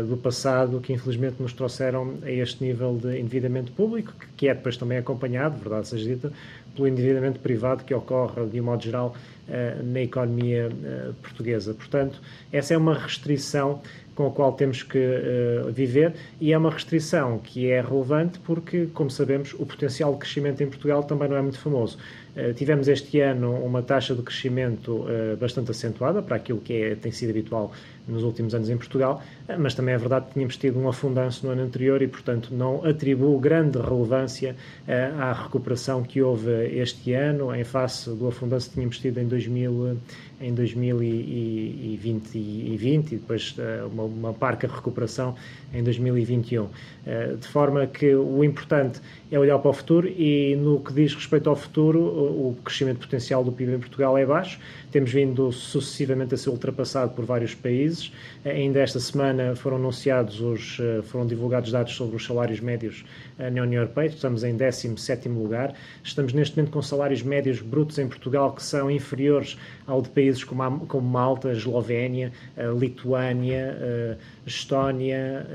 do 0.07 0.17
passado 0.17 0.79
que 0.79 0.91
infelizmente 0.91 1.35
nos 1.39 1.53
trouxeram 1.53 2.15
a 2.23 2.31
este 2.31 2.63
nível 2.63 2.97
de 2.97 3.19
endividamento 3.19 3.71
público, 3.71 4.13
que 4.35 4.47
é 4.47 4.53
depois 4.53 4.75
também 4.75 4.97
acompanhado, 4.97 5.57
verdade 5.57 5.87
seja 5.87 6.09
dita, 6.09 6.33
pelo 6.75 6.87
endividamento 6.87 7.39
privado 7.39 7.83
que 7.83 7.93
ocorre, 7.93 8.45
de 8.45 8.59
um 8.59 8.63
modo 8.63 8.83
geral, 8.83 9.15
eh, 9.47 9.75
na 9.83 10.01
economia 10.01 10.69
eh, 10.83 11.11
portuguesa. 11.21 11.73
Portanto, 11.73 12.19
essa 12.51 12.73
é 12.73 12.77
uma 12.77 12.97
restrição 12.97 13.81
com 14.15 14.27
a 14.27 14.31
qual 14.31 14.53
temos 14.53 14.83
que 14.83 14.99
viver 15.73 16.13
e 16.39 16.51
é 16.51 16.57
uma 16.57 16.69
restrição 16.69 17.39
que 17.39 17.69
é 17.69 17.81
relevante 17.81 18.39
porque, 18.39 18.87
como 18.93 19.09
sabemos, 19.09 19.53
o 19.53 19.65
potencial 19.65 20.11
de 20.13 20.19
crescimento 20.19 20.61
em 20.61 20.67
Portugal 20.67 21.03
também 21.03 21.29
não 21.29 21.37
é 21.37 21.41
muito 21.41 21.57
famoso. 21.57 21.97
Uh, 22.35 22.53
tivemos 22.53 22.88
este 22.88 23.19
ano 23.19 23.53
uma 23.55 23.81
taxa 23.81 24.15
de 24.15 24.21
crescimento 24.21 25.05
uh, 25.05 25.35
bastante 25.38 25.71
acentuada 25.71 26.21
para 26.21 26.38
aquilo 26.38 26.59
que 26.59 26.73
é, 26.73 26.95
tem 26.95 27.11
sido 27.11 27.31
habitual 27.31 27.71
nos 28.07 28.23
últimos 28.23 28.55
anos 28.55 28.69
em 28.69 28.75
Portugal, 28.75 29.21
mas 29.59 29.75
também 29.75 29.93
é 29.93 29.97
verdade 29.97 30.25
que 30.25 30.33
tínhamos 30.33 30.57
tido 30.57 30.79
um 30.79 30.89
afundanço 30.89 31.45
no 31.45 31.51
ano 31.51 31.61
anterior 31.61 32.01
e, 32.01 32.07
portanto, 32.07 32.50
não 32.51 32.83
atribuo 32.83 33.39
grande 33.39 33.77
relevância 33.77 34.55
à 35.19 35.31
recuperação 35.31 36.01
que 36.01 36.19
houve 36.19 36.50
este 36.79 37.13
ano 37.13 37.55
em 37.55 37.63
face 37.63 38.09
do 38.09 38.27
afundanço 38.27 38.69
que 38.69 38.73
tínhamos 38.73 38.97
tido 38.97 39.19
em 39.19 39.27
2000 39.27 39.97
em 40.41 40.53
2020 40.53 42.35
e, 42.35 42.77
20, 42.77 43.11
e 43.11 43.15
depois 43.17 43.55
uma, 43.93 44.03
uma 44.03 44.33
parca 44.33 44.67
recuperação 44.67 45.35
em 45.73 45.83
2021. 45.83 46.63
Uh, 46.63 46.69
eh, 47.05 47.35
de 47.39 47.47
forma 47.47 47.85
que 47.88 48.13
o 48.15 48.43
importante 48.43 49.00
é 49.31 49.39
olhar 49.39 49.57
para 49.59 49.69
o 49.69 49.73
futuro 49.73 50.07
e 50.07 50.55
no 50.55 50.79
que 50.79 50.93
diz 50.93 51.13
respeito 51.13 51.50
ao 51.50 51.55
futuro, 51.55 52.00
o 52.23 52.55
crescimento 52.63 52.99
potencial 52.99 53.43
do 53.43 53.51
PIB 53.51 53.73
em 53.73 53.79
Portugal 53.79 54.17
é 54.17 54.25
baixo. 54.25 54.59
Temos 54.91 55.11
vindo 55.11 55.51
sucessivamente 55.51 56.33
a 56.33 56.37
ser 56.37 56.49
ultrapassado 56.49 57.13
por 57.13 57.25
vários 57.25 57.55
países. 57.55 58.11
Ainda 58.45 58.79
esta 58.79 58.99
semana 58.99 59.55
foram 59.55 59.77
anunciados 59.77 60.41
os, 60.41 60.79
eh, 60.79 61.01
foram 61.03 61.25
divulgados 61.25 61.71
dados 61.71 61.93
sobre 61.93 62.15
os 62.15 62.25
salários 62.25 62.59
médios 62.59 63.05
na 63.37 63.63
União 63.63 63.81
Europeia. 63.81 64.07
Estamos 64.07 64.43
em 64.43 64.55
17º 64.55 65.33
lugar. 65.33 65.73
Estamos 66.03 66.33
neste 66.33 66.57
momento 66.57 66.73
com 66.73 66.81
salários 66.81 67.23
médios 67.23 67.61
brutos 67.61 67.97
em 67.97 68.07
Portugal 68.07 68.53
que 68.53 68.61
são 68.61 68.91
inferiores 68.91 69.57
ao 69.87 70.01
de 70.01 70.09
países 70.09 70.43
como, 70.43 70.85
como 70.85 71.07
Malta, 71.07 71.51
Eslovénia, 71.51 72.31
Lituânia, 72.77 73.77
Estónia 74.45 75.47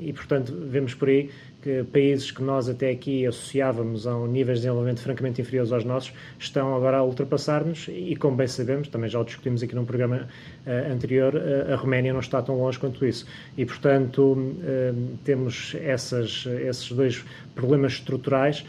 e, 0.00 0.12
portanto, 0.12 0.54
vemos 0.68 0.94
por 0.94 1.08
aí 1.08 1.30
que 1.62 1.82
países 1.92 2.30
que 2.30 2.42
nós 2.42 2.68
até 2.68 2.90
aqui 2.90 3.26
associávamos 3.26 4.06
a 4.06 4.16
um 4.16 4.26
níveis 4.26 4.58
de 4.58 4.62
desenvolvimento 4.62 5.00
francamente 5.00 5.40
inferiores 5.40 5.72
aos 5.72 5.84
nossos 5.84 6.12
estão 6.38 6.74
agora 6.76 6.98
a 6.98 7.02
ultrapassar-nos 7.02 7.88
e, 7.88 8.14
como 8.16 8.36
bem 8.36 8.46
sabemos, 8.46 8.88
também 8.88 9.10
já 9.10 9.20
o 9.20 9.24
discutimos 9.24 9.62
aqui 9.62 9.74
num 9.74 9.84
programa 9.84 10.28
uh, 10.66 10.92
anterior, 10.92 11.34
uh, 11.34 11.72
a 11.72 11.76
Roménia 11.76 12.12
não 12.12 12.20
está 12.20 12.40
tão 12.40 12.56
longe 12.56 12.78
quanto 12.78 13.04
isso. 13.04 13.26
E, 13.56 13.66
portanto, 13.66 14.22
uh, 14.22 15.18
temos 15.24 15.74
essas, 15.80 16.46
esses 16.46 16.92
dois 16.92 17.24
problemas 17.54 17.94
estruturais 17.94 18.64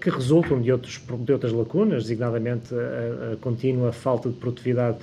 que 0.00 0.08
resultam 0.08 0.60
de, 0.60 0.72
outros, 0.72 1.00
de 1.20 1.32
outras 1.32 1.52
lacunas, 1.52 2.04
designadamente 2.04 2.74
a, 2.74 3.34
a 3.34 3.36
contínua 3.36 3.92
falta 3.92 4.28
de 4.28 4.36
produtividade 4.36 4.98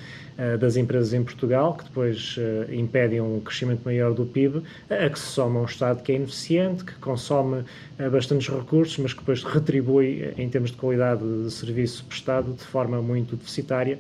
das 0.60 0.78
empresas 0.78 1.14
em 1.14 1.24
Portugal, 1.24 1.76
que 1.76 1.84
depois 1.86 2.36
impedem 2.72 3.20
um 3.20 3.40
crescimento 3.40 3.82
maior 3.84 4.14
do 4.14 4.26
PIB, 4.26 4.62
a 4.90 5.10
que 5.10 5.18
se 5.18 5.26
soma 5.26 5.60
um 5.62 5.66
Estado 5.66 6.04
que 6.04 6.12
é 6.12 6.16
ineficiente, 6.16 6.84
que 6.84 6.94
consome 6.96 7.64
bastantes 8.12 8.48
recursos, 8.48 8.98
mas 9.00 9.14
que 9.14 9.20
depois 9.20 9.44
retribui 9.44 10.34
em 10.38 10.48
termos 10.48 10.72
de 10.72 10.78
qualidade 10.78 11.24
de 11.44 11.52
serviço 11.52 12.04
prestado 12.06 12.54
de 12.54 12.64
forma 12.64 13.02
muito 13.02 13.36
deficitária 13.36 13.98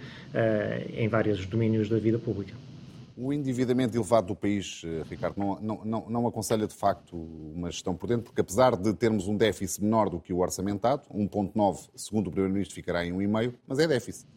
em 0.93 1.07
vários 1.07 1.45
domínios 1.45 1.89
da 1.89 1.97
vida 1.97 2.19
pública. 2.19 2.66
O 3.19 3.33
endividamento 3.33 3.97
elevado 3.97 4.27
do 4.27 4.35
país, 4.35 4.83
eh, 4.85 5.01
Ricardo, 5.09 5.39
não, 5.39 5.81
não, 5.83 6.05
não, 6.07 6.27
aconselha 6.27 6.67
de 6.67 6.75
facto 6.75 7.17
uma 7.17 7.71
gestão 7.71 7.95
prudente, 7.95 8.25
porque 8.25 8.41
apesar 8.41 8.75
de 8.75 8.93
termos 8.93 9.27
um 9.27 9.35
déficit 9.35 9.83
menor 9.83 10.07
do 10.07 10.19
que 10.19 10.31
o 10.31 10.37
orçamentado, 10.37 11.01
1,9 11.09 11.89
segundo 11.95 12.27
o 12.27 12.31
Primeiro-Ministro 12.31 12.75
ficará 12.75 13.03
em 13.03 13.11
1,5, 13.11 13.55
mas 13.67 13.79
é 13.79 13.87
déficit. 13.87 14.27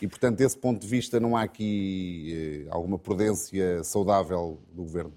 E, 0.00 0.06
portanto, 0.06 0.38
desse 0.38 0.56
ponto 0.56 0.80
de 0.80 0.86
vista, 0.86 1.18
não 1.18 1.36
há 1.36 1.42
aqui 1.42 2.64
eh, 2.68 2.70
alguma 2.70 2.96
prudência 2.96 3.82
saudável 3.82 4.60
do 4.70 4.82
Governo? 4.82 5.12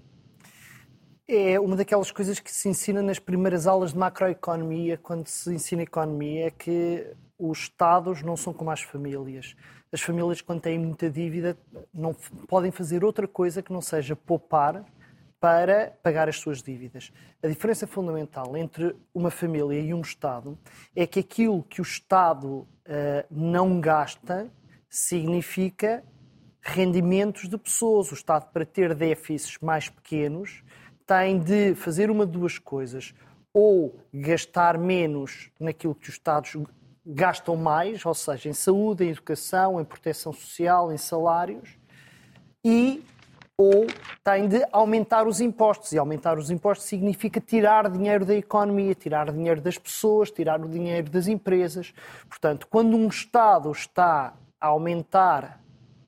É 1.28 1.60
uma 1.60 1.76
daquelas 1.76 2.10
coisas 2.10 2.40
que 2.40 2.52
se 2.52 2.68
ensina 2.68 3.00
nas 3.00 3.20
primeiras 3.20 3.68
aulas 3.68 3.92
de 3.92 3.98
macroeconomia, 3.98 4.98
quando 4.98 5.28
se 5.28 5.54
ensina 5.54 5.82
economia, 5.82 6.48
é 6.48 6.50
que 6.50 7.06
os 7.38 7.60
Estados 7.60 8.20
não 8.20 8.36
são 8.36 8.52
como 8.52 8.72
as 8.72 8.82
famílias 8.82 9.54
as 9.92 10.00
famílias, 10.00 10.40
quando 10.40 10.62
têm 10.62 10.78
muita 10.78 11.10
dívida, 11.10 11.56
não 11.92 12.14
podem 12.48 12.70
fazer 12.70 13.04
outra 13.04 13.28
coisa 13.28 13.62
que 13.62 13.72
não 13.72 13.82
seja 13.82 14.16
poupar 14.16 14.84
para 15.38 15.92
pagar 16.02 16.28
as 16.28 16.36
suas 16.36 16.62
dívidas. 16.62 17.12
A 17.42 17.48
diferença 17.48 17.86
fundamental 17.86 18.56
entre 18.56 18.96
uma 19.12 19.30
família 19.30 19.78
e 19.78 19.92
um 19.92 20.00
Estado 20.00 20.58
é 20.96 21.06
que 21.06 21.20
aquilo 21.20 21.62
que 21.64 21.80
o 21.80 21.82
Estado 21.82 22.46
uh, 22.48 22.66
não 23.30 23.80
gasta 23.80 24.50
significa 24.88 26.02
rendimentos 26.62 27.48
de 27.48 27.58
pessoas. 27.58 28.10
O 28.12 28.14
Estado, 28.14 28.50
para 28.52 28.64
ter 28.64 28.94
déficits 28.94 29.58
mais 29.60 29.88
pequenos, 29.88 30.62
tem 31.04 31.38
de 31.38 31.74
fazer 31.74 32.08
uma 32.08 32.24
de 32.24 32.32
duas 32.32 32.58
coisas. 32.58 33.12
Ou 33.52 33.98
gastar 34.14 34.78
menos 34.78 35.50
naquilo 35.60 35.94
que 35.94 36.08
os 36.08 36.14
Estados 36.14 36.56
gastam 37.04 37.56
mais, 37.56 38.04
ou 38.06 38.14
seja, 38.14 38.48
em 38.48 38.52
saúde, 38.52 39.04
em 39.04 39.10
educação, 39.10 39.80
em 39.80 39.84
proteção 39.84 40.32
social, 40.32 40.92
em 40.92 40.98
salários, 40.98 41.76
e 42.64 43.04
ou 43.56 43.86
têm 44.24 44.48
de 44.48 44.64
aumentar 44.72 45.26
os 45.26 45.40
impostos. 45.40 45.92
E 45.92 45.98
aumentar 45.98 46.38
os 46.38 46.50
impostos 46.50 46.86
significa 46.86 47.40
tirar 47.40 47.88
dinheiro 47.90 48.24
da 48.24 48.34
economia, 48.34 48.94
tirar 48.94 49.30
dinheiro 49.30 49.60
das 49.60 49.78
pessoas, 49.78 50.30
tirar 50.30 50.60
o 50.60 50.68
dinheiro 50.68 51.10
das 51.10 51.28
empresas. 51.28 51.92
Portanto, 52.28 52.66
quando 52.68 52.96
um 52.96 53.08
Estado 53.08 53.70
está 53.70 54.34
a 54.60 54.66
aumentar 54.68 55.60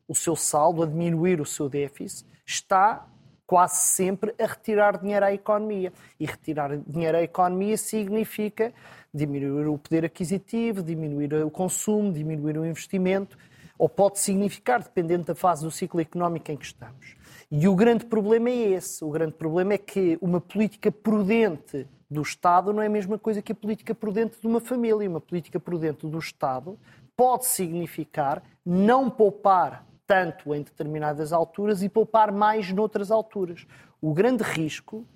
o 0.08 0.14
seu 0.14 0.34
saldo, 0.34 0.82
a 0.82 0.86
diminuir 0.86 1.40
o 1.40 1.46
seu 1.46 1.68
déficit, 1.68 2.26
está 2.46 3.06
quase 3.46 3.86
sempre 3.88 4.34
a 4.40 4.46
retirar 4.46 4.98
dinheiro 4.98 5.26
à 5.26 5.32
economia. 5.32 5.92
E 6.18 6.26
retirar 6.26 6.76
dinheiro 6.76 7.18
à 7.18 7.22
economia 7.22 7.76
significa 7.76 8.72
diminuir 9.14 9.68
o 9.68 9.78
poder 9.78 10.04
aquisitivo, 10.04 10.82
diminuir 10.82 11.32
o 11.34 11.50
consumo, 11.50 12.12
diminuir 12.12 12.58
o 12.58 12.66
investimento, 12.66 13.38
ou 13.78 13.88
pode 13.88 14.18
significar, 14.18 14.82
dependendo 14.82 15.24
da 15.24 15.34
fase 15.34 15.64
do 15.64 15.70
ciclo 15.70 16.00
económico 16.00 16.50
em 16.50 16.56
que 16.56 16.64
estamos. 16.64 17.16
E 17.50 17.68
o 17.68 17.74
grande 17.74 18.06
problema 18.06 18.50
é 18.50 18.72
esse. 18.72 19.04
O 19.04 19.10
grande 19.10 19.32
problema 19.32 19.74
é 19.74 19.78
que 19.78 20.18
uma 20.20 20.40
política 20.40 20.90
prudente 20.90 21.86
do 22.10 22.22
Estado 22.22 22.72
não 22.72 22.82
é 22.82 22.86
a 22.86 22.90
mesma 22.90 23.18
coisa 23.18 23.42
que 23.42 23.52
a 23.52 23.54
política 23.54 23.94
prudente 23.94 24.40
de 24.40 24.46
uma 24.46 24.60
família. 24.60 25.08
Uma 25.08 25.20
política 25.20 25.60
prudente 25.60 26.06
do 26.06 26.18
Estado 26.18 26.78
pode 27.16 27.46
significar 27.46 28.42
não 28.64 29.10
poupar 29.10 29.86
tanto 30.06 30.54
em 30.54 30.62
determinadas 30.62 31.32
alturas 31.32 31.82
e 31.82 31.88
poupar 31.88 32.32
mais 32.32 32.72
noutras 32.72 33.10
alturas. 33.10 33.66
O 34.00 34.12
grande 34.12 34.42
risco, 34.42 35.06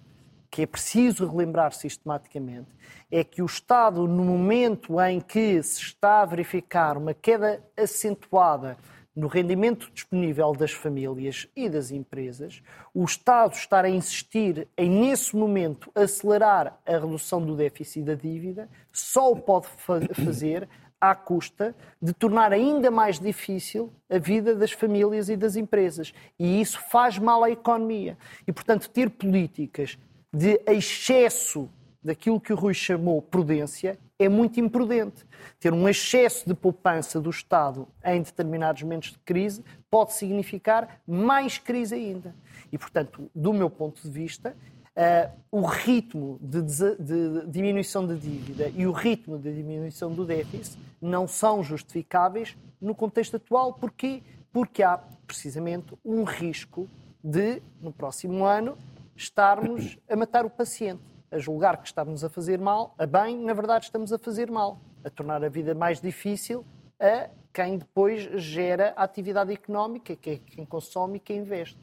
que 0.51 0.63
é 0.63 0.67
preciso 0.67 1.27
relembrar 1.27 1.73
sistematicamente, 1.73 2.69
é 3.11 3.23
que 3.23 3.43
o 3.43 3.47
Estado, 3.47 4.07
no 4.07 4.25
momento 4.25 5.01
em 5.01 5.21
que 5.21 5.63
se 5.63 5.81
está 5.83 6.23
a 6.23 6.27
verificar 6.27 6.97
uma 6.97 7.15
queda 7.15 7.63
acentuada 7.77 8.77
no 9.15 9.27
rendimento 9.27 9.91
disponível 9.93 10.53
das 10.53 10.71
famílias 10.71 11.49
e 11.57 11.69
das 11.69 11.91
empresas, 11.91 12.63
o 12.95 13.05
Estado 13.05 13.55
estar 13.55 13.85
a 13.85 13.91
insistir 13.91 14.69
em, 14.77 14.89
nesse 14.89 15.37
momento, 15.37 15.91
acelerar 15.93 16.79
a 16.87 16.93
redução 16.93 17.45
do 17.45 17.57
déficit 17.57 18.05
da 18.05 18.15
dívida, 18.15 18.69
só 18.93 19.33
o 19.33 19.37
pode 19.37 19.67
fazer 20.15 20.69
à 21.01 21.15
custa 21.15 21.75
de 22.01 22.13
tornar 22.13 22.53
ainda 22.53 22.91
mais 22.91 23.19
difícil 23.19 23.93
a 24.11 24.19
vida 24.19 24.55
das 24.55 24.73
famílias 24.73 25.29
e 25.29 25.37
das 25.37 25.57
empresas. 25.57 26.13
E 26.39 26.61
isso 26.61 26.81
faz 26.89 27.19
mal 27.19 27.43
à 27.45 27.51
economia. 27.51 28.17
E, 28.47 28.53
portanto, 28.53 28.89
ter 28.89 29.11
políticas 29.11 29.99
de 30.33 30.61
excesso 30.67 31.69
daquilo 32.03 32.41
que 32.41 32.53
o 32.53 32.57
Rui 32.57 32.75
chamou 32.75 33.21
prudência 33.21 33.99
é 34.19 34.29
muito 34.29 34.59
imprudente. 34.61 35.25
Ter 35.61 35.73
um 35.73 35.89
excesso 35.89 36.49
de 36.49 36.55
poupança 36.55 37.21
do 37.21 37.31
Estado 37.31 37.87
em 38.05 38.21
determinados 38.21 38.83
momentos 38.83 39.13
de 39.13 39.19
crise 39.19 39.65
pode 39.91 40.13
significar 40.13 41.01
mais 41.07 41.59
crise 41.59 41.95
ainda. 41.95 42.35
E, 42.73 42.79
portanto, 42.79 43.31
do 43.35 43.53
meu 43.53 43.71
ponto 43.71 44.03
de 44.03 44.11
vista, 44.11 44.57
uh, 44.97 45.31
o 45.51 45.61
ritmo 45.65 46.39
de, 46.43 46.63
de, 46.63 47.47
diminuição 47.47 48.07
da 48.07 48.15
dívida 48.15 48.73
e 48.75 48.87
o 48.87 48.93
ritmo 48.93 49.39
de 49.39 49.55
diminuição 49.55 50.13
do 50.13 50.25
déficit 50.25 50.79
não 51.01 51.29
são 51.29 51.63
justificáveis 51.63 52.57
no 52.81 52.95
contexto 52.95 53.37
atual. 53.37 53.73
Porquê? 53.75 54.23
Porque 54.53 54.83
há, 54.83 54.99
precisamente, 55.27 55.95
um 56.05 56.25
risco 56.25 56.89
de, 57.23 57.63
no 57.81 57.93
próximo 57.93 58.45
ano, 58.45 58.77
estarmos 59.19 59.99
a 60.09 60.15
matar 60.15 60.47
o 60.47 60.51
paciente 60.51 61.03
a 61.31 61.39
julgar 61.39 61.77
que 61.77 61.89
estamos 61.89 62.25
a 62.25 62.31
fazer 62.31 62.59
mal, 62.59 62.95
a 62.97 63.05
bem, 63.05 63.45
na 63.45 63.53
verdade 63.53 63.85
estamos 63.85 64.13
a 64.13 64.19
fazer 64.19 64.51
mal, 64.51 64.81
a 65.05 65.11
tornar 65.11 65.45
a 65.45 65.49
vida 65.49 65.75
mais 65.75 66.01
difícil 66.01 66.65
a 66.99 67.29
quem 67.53 67.77
depois 67.77 68.23
gera 68.41 68.95
a 68.97 69.03
atividade 69.03 69.53
económica, 69.53 70.17
que 70.17 70.31
é 70.31 70.39
quem 70.39 70.65
consome 70.65 71.17
e 71.17 71.21
quem 71.21 71.39
investe. 71.39 71.77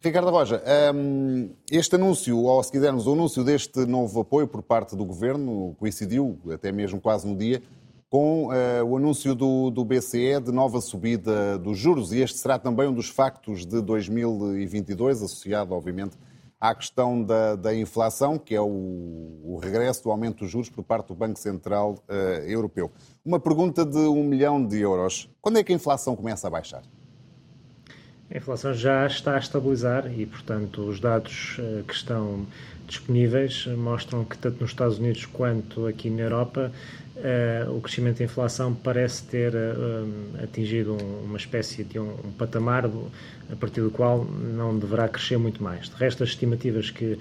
Ricardo 0.00 0.30
Roja, 0.30 0.62
hum, 0.94 1.50
este 1.70 1.96
anúncio, 1.96 2.38
ou 2.38 2.62
se 2.62 2.70
quisermos, 2.70 3.06
o 3.06 3.12
anúncio 3.14 3.42
deste 3.42 3.86
novo 3.86 4.20
apoio 4.20 4.46
por 4.46 4.62
parte 4.62 4.94
do 4.94 5.04
Governo 5.04 5.74
coincidiu, 5.80 6.38
até 6.52 6.70
mesmo 6.70 7.00
quase 7.00 7.26
no 7.26 7.34
dia, 7.34 7.62
com 8.08 8.48
uh, 8.48 8.84
o 8.84 8.96
anúncio 8.96 9.34
do, 9.34 9.70
do, 9.70 9.84
BCE 9.84 10.40
de 10.40 10.52
nova 10.52 10.80
subida 10.80 11.58
dos 11.58 11.76
juros, 11.76 12.12
e 12.12 12.20
este 12.20 12.38
será 12.38 12.58
também 12.58 12.86
um 12.86 12.94
dos 12.94 13.08
factos 13.08 13.66
de 13.66 13.80
2022, 13.80 15.22
associado, 15.22 15.74
obviamente, 15.74 16.16
à 16.60 16.74
questão 16.74 17.22
da, 17.22 17.54
da 17.54 17.74
inflação, 17.74 18.38
que 18.38 18.54
é 18.54 18.60
o, 18.60 18.66
o, 18.66 19.58
regresso 19.62 20.02
do 20.02 20.10
aumento 20.10 20.38
dos 20.38 20.50
juros 20.50 20.70
por 20.70 20.82
parte 20.82 21.08
do 21.08 21.14
Banco 21.14 21.38
Central 21.38 21.96
uh, 22.08 22.12
Europeu. 22.46 22.90
Uma 23.24 23.38
pergunta 23.38 23.84
de 23.84 23.98
um 23.98 24.24
milhão 24.24 24.64
de 24.64 24.80
euros. 24.80 25.28
Quando 25.40 25.58
é 25.58 25.64
que 25.64 25.72
a 25.72 25.76
inflação 25.76 26.16
começa 26.16 26.46
a 26.46 26.50
baixar? 26.50 26.82
A 28.28 28.38
inflação 28.38 28.74
já 28.74 29.06
está 29.06 29.36
a 29.36 29.38
estabilizar 29.38 30.10
e, 30.12 30.26
portanto, 30.26 30.82
os 30.82 30.98
dados 30.98 31.58
uh, 31.58 31.84
que 31.84 31.94
estão 31.94 32.44
disponíveis 32.86 33.66
mostram 33.66 34.24
que, 34.24 34.36
tanto 34.36 34.60
nos 34.60 34.70
Estados 34.70 34.98
Unidos 34.98 35.26
quanto 35.26 35.86
aqui 35.86 36.10
na 36.10 36.22
Europa, 36.22 36.72
uh, 37.16 37.76
o 37.76 37.80
crescimento 37.80 38.18
da 38.18 38.24
inflação 38.24 38.74
parece 38.74 39.22
ter 39.24 39.54
uh, 39.54 40.42
atingido 40.42 40.96
um, 41.00 41.24
uma 41.24 41.36
espécie 41.36 41.84
de 41.84 42.00
um, 42.00 42.16
patamar 42.36 42.86
a 42.86 43.56
partir 43.56 43.80
do 43.80 43.90
qual 43.90 44.24
não 44.24 44.76
deverá 44.76 45.08
crescer 45.08 45.36
muito 45.36 45.62
mais. 45.62 45.88
De 45.88 45.94
resto, 45.94 46.24
as 46.24 46.30
estimativas 46.30 46.90
que 46.90 47.18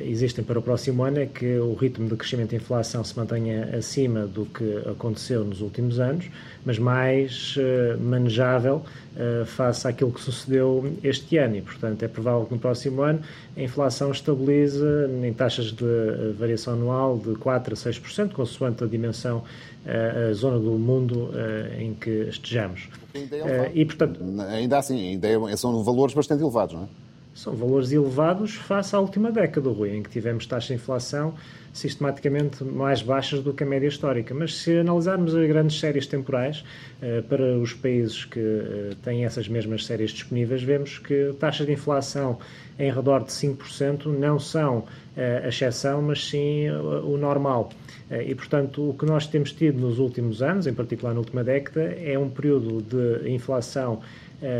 existem 0.00 0.42
para 0.42 0.58
o 0.58 0.62
próximo 0.62 1.02
ano 1.04 1.18
é 1.18 1.26
que 1.26 1.58
o 1.58 1.74
ritmo 1.74 2.08
de 2.08 2.16
crescimento 2.16 2.50
da 2.50 2.56
inflação 2.56 3.04
se 3.04 3.16
mantenha 3.16 3.76
acima 3.76 4.26
do 4.26 4.46
que 4.46 4.78
aconteceu 4.88 5.44
nos 5.44 5.60
últimos 5.60 6.00
anos, 6.00 6.26
mas 6.64 6.78
mais 6.78 7.56
uh, 7.56 8.00
manejável 8.00 8.82
uh, 9.16 9.44
face 9.44 9.86
àquilo 9.86 10.10
que 10.12 10.20
sucedeu 10.20 10.92
este 11.02 11.36
ano. 11.36 11.56
E, 11.56 11.62
portanto, 11.62 12.02
é 12.02 12.08
provável 12.08 12.46
que 12.46 12.54
no 12.54 12.58
próximo 12.58 13.02
ano 13.02 13.20
a 13.56 13.60
inflação 13.60 14.10
estabilize 14.10 14.82
em 15.22 15.32
taxas 15.32 15.72
de 15.72 16.32
variação 16.38 16.74
anual 16.74 17.18
de 17.18 17.30
4% 17.32 17.72
a 17.72 17.74
6%, 17.74 18.32
consoante 18.32 18.82
a 18.82 18.86
dimensão, 18.86 19.44
a 19.86 20.32
zona 20.32 20.58
do 20.58 20.72
mundo 20.78 21.30
em 21.78 21.92
que 21.92 22.10
estejamos. 22.30 22.88
É 23.14 23.70
e, 23.74 23.84
portanto, 23.84 24.20
ainda 24.48 24.78
assim, 24.78 25.10
ainda 25.10 25.28
é, 25.28 25.56
são 25.56 25.84
valores 25.84 26.14
bastante 26.14 26.42
elevados, 26.42 26.74
não 26.74 26.84
é? 26.84 27.03
São 27.34 27.52
valores 27.54 27.90
elevados 27.90 28.54
face 28.54 28.94
à 28.94 29.00
última 29.00 29.32
década, 29.32 29.68
Rui, 29.68 29.96
em 29.96 30.02
que 30.02 30.08
tivemos 30.08 30.46
taxas 30.46 30.68
de 30.68 30.74
inflação 30.74 31.34
sistematicamente 31.74 32.62
mais 32.62 33.02
baixas 33.02 33.40
do 33.40 33.52
que 33.52 33.64
a 33.64 33.66
média 33.66 33.88
histórica. 33.88 34.32
Mas 34.32 34.54
se 34.54 34.78
analisarmos 34.78 35.34
as 35.34 35.46
grandes 35.48 35.78
séries 35.78 36.06
temporais 36.06 36.64
eh, 37.02 37.20
para 37.22 37.58
os 37.58 37.74
países 37.74 38.24
que 38.24 38.38
eh, 38.38 38.90
têm 39.02 39.24
essas 39.24 39.48
mesmas 39.48 39.84
séries 39.84 40.12
disponíveis, 40.12 40.62
vemos 40.62 40.98
que 41.00 41.34
taxas 41.40 41.66
de 41.66 41.72
inflação 41.72 42.38
em 42.78 42.92
redor 42.92 43.24
de 43.24 43.32
5% 43.32 44.06
não 44.06 44.38
são 44.38 44.84
eh, 45.16 45.42
a 45.44 45.48
exceção, 45.48 46.00
mas 46.00 46.24
sim 46.24 46.70
o 46.70 47.16
normal. 47.16 47.70
E, 48.10 48.34
portanto, 48.34 48.90
o 48.90 48.94
que 48.94 49.06
nós 49.06 49.26
temos 49.26 49.50
tido 49.50 49.80
nos 49.80 49.98
últimos 49.98 50.42
anos, 50.42 50.66
em 50.66 50.74
particular 50.74 51.14
na 51.14 51.20
última 51.20 51.42
década, 51.42 51.82
é 51.82 52.16
um 52.18 52.28
período 52.28 52.82
de 52.82 53.30
inflação 53.30 54.02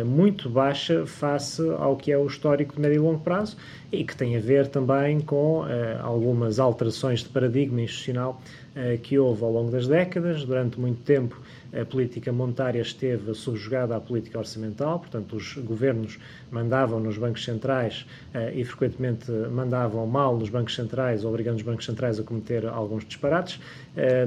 muito 0.05 0.49
baixa 0.49 1.05
face 1.07 1.63
ao 1.79 1.97
que 1.97 2.11
é 2.11 2.17
o 2.17 2.27
histórico 2.27 2.75
de 2.75 2.81
médio 2.81 2.97
e 2.97 2.99
longo 2.99 3.21
prazo 3.21 3.57
e 3.95 4.05
que 4.05 4.17
tem 4.17 4.37
a 4.37 4.41
ver 4.41 4.67
também 4.67 5.21
com 5.21 5.61
uh, 5.61 5.67
algumas 6.03 6.59
alterações 6.59 7.21
de 7.21 7.29
paradigma 7.29 7.81
institucional 7.81 8.41
uh, 8.75 8.99
que 8.99 9.19
houve 9.19 9.45
ao 9.45 9.53
longo 9.53 9.71
das 9.71 9.87
décadas. 9.87 10.45
Durante 10.45 10.81
muito 10.81 11.01
tempo, 11.03 11.41
a 11.73 11.85
política 11.85 12.33
monetária 12.33 12.81
esteve 12.81 13.35
subjugada 13.35 13.97
à 13.97 14.01
política 14.01 14.39
orçamental, 14.39 15.01
portanto, 15.01 15.37
os 15.37 15.55
governos 15.55 16.19
mandavam 16.51 17.01
nos 17.01 17.19
bancos 17.19 17.45
centrais 17.45 18.07
e 18.55 18.65
frequentemente 18.65 19.29
mandavam 19.51 20.07
mal 20.07 20.37
nos 20.37 20.49
bancos 20.49 20.77
centrais, 20.77 21.25
obrigando 21.25 21.57
os 21.57 21.65
bancos 21.65 21.85
centrais 21.85 22.21
a 22.21 22.23
cometer 22.23 22.65
alguns 22.65 23.05
disparates. 23.05 23.59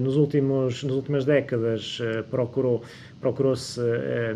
nos 0.02 0.18
últimos, 0.18 0.84
nas 0.84 0.94
últimas 0.94 1.24
décadas, 1.24 2.00
procurou 2.30 2.84
procurou-se 3.19 3.80
eh, 3.82 4.36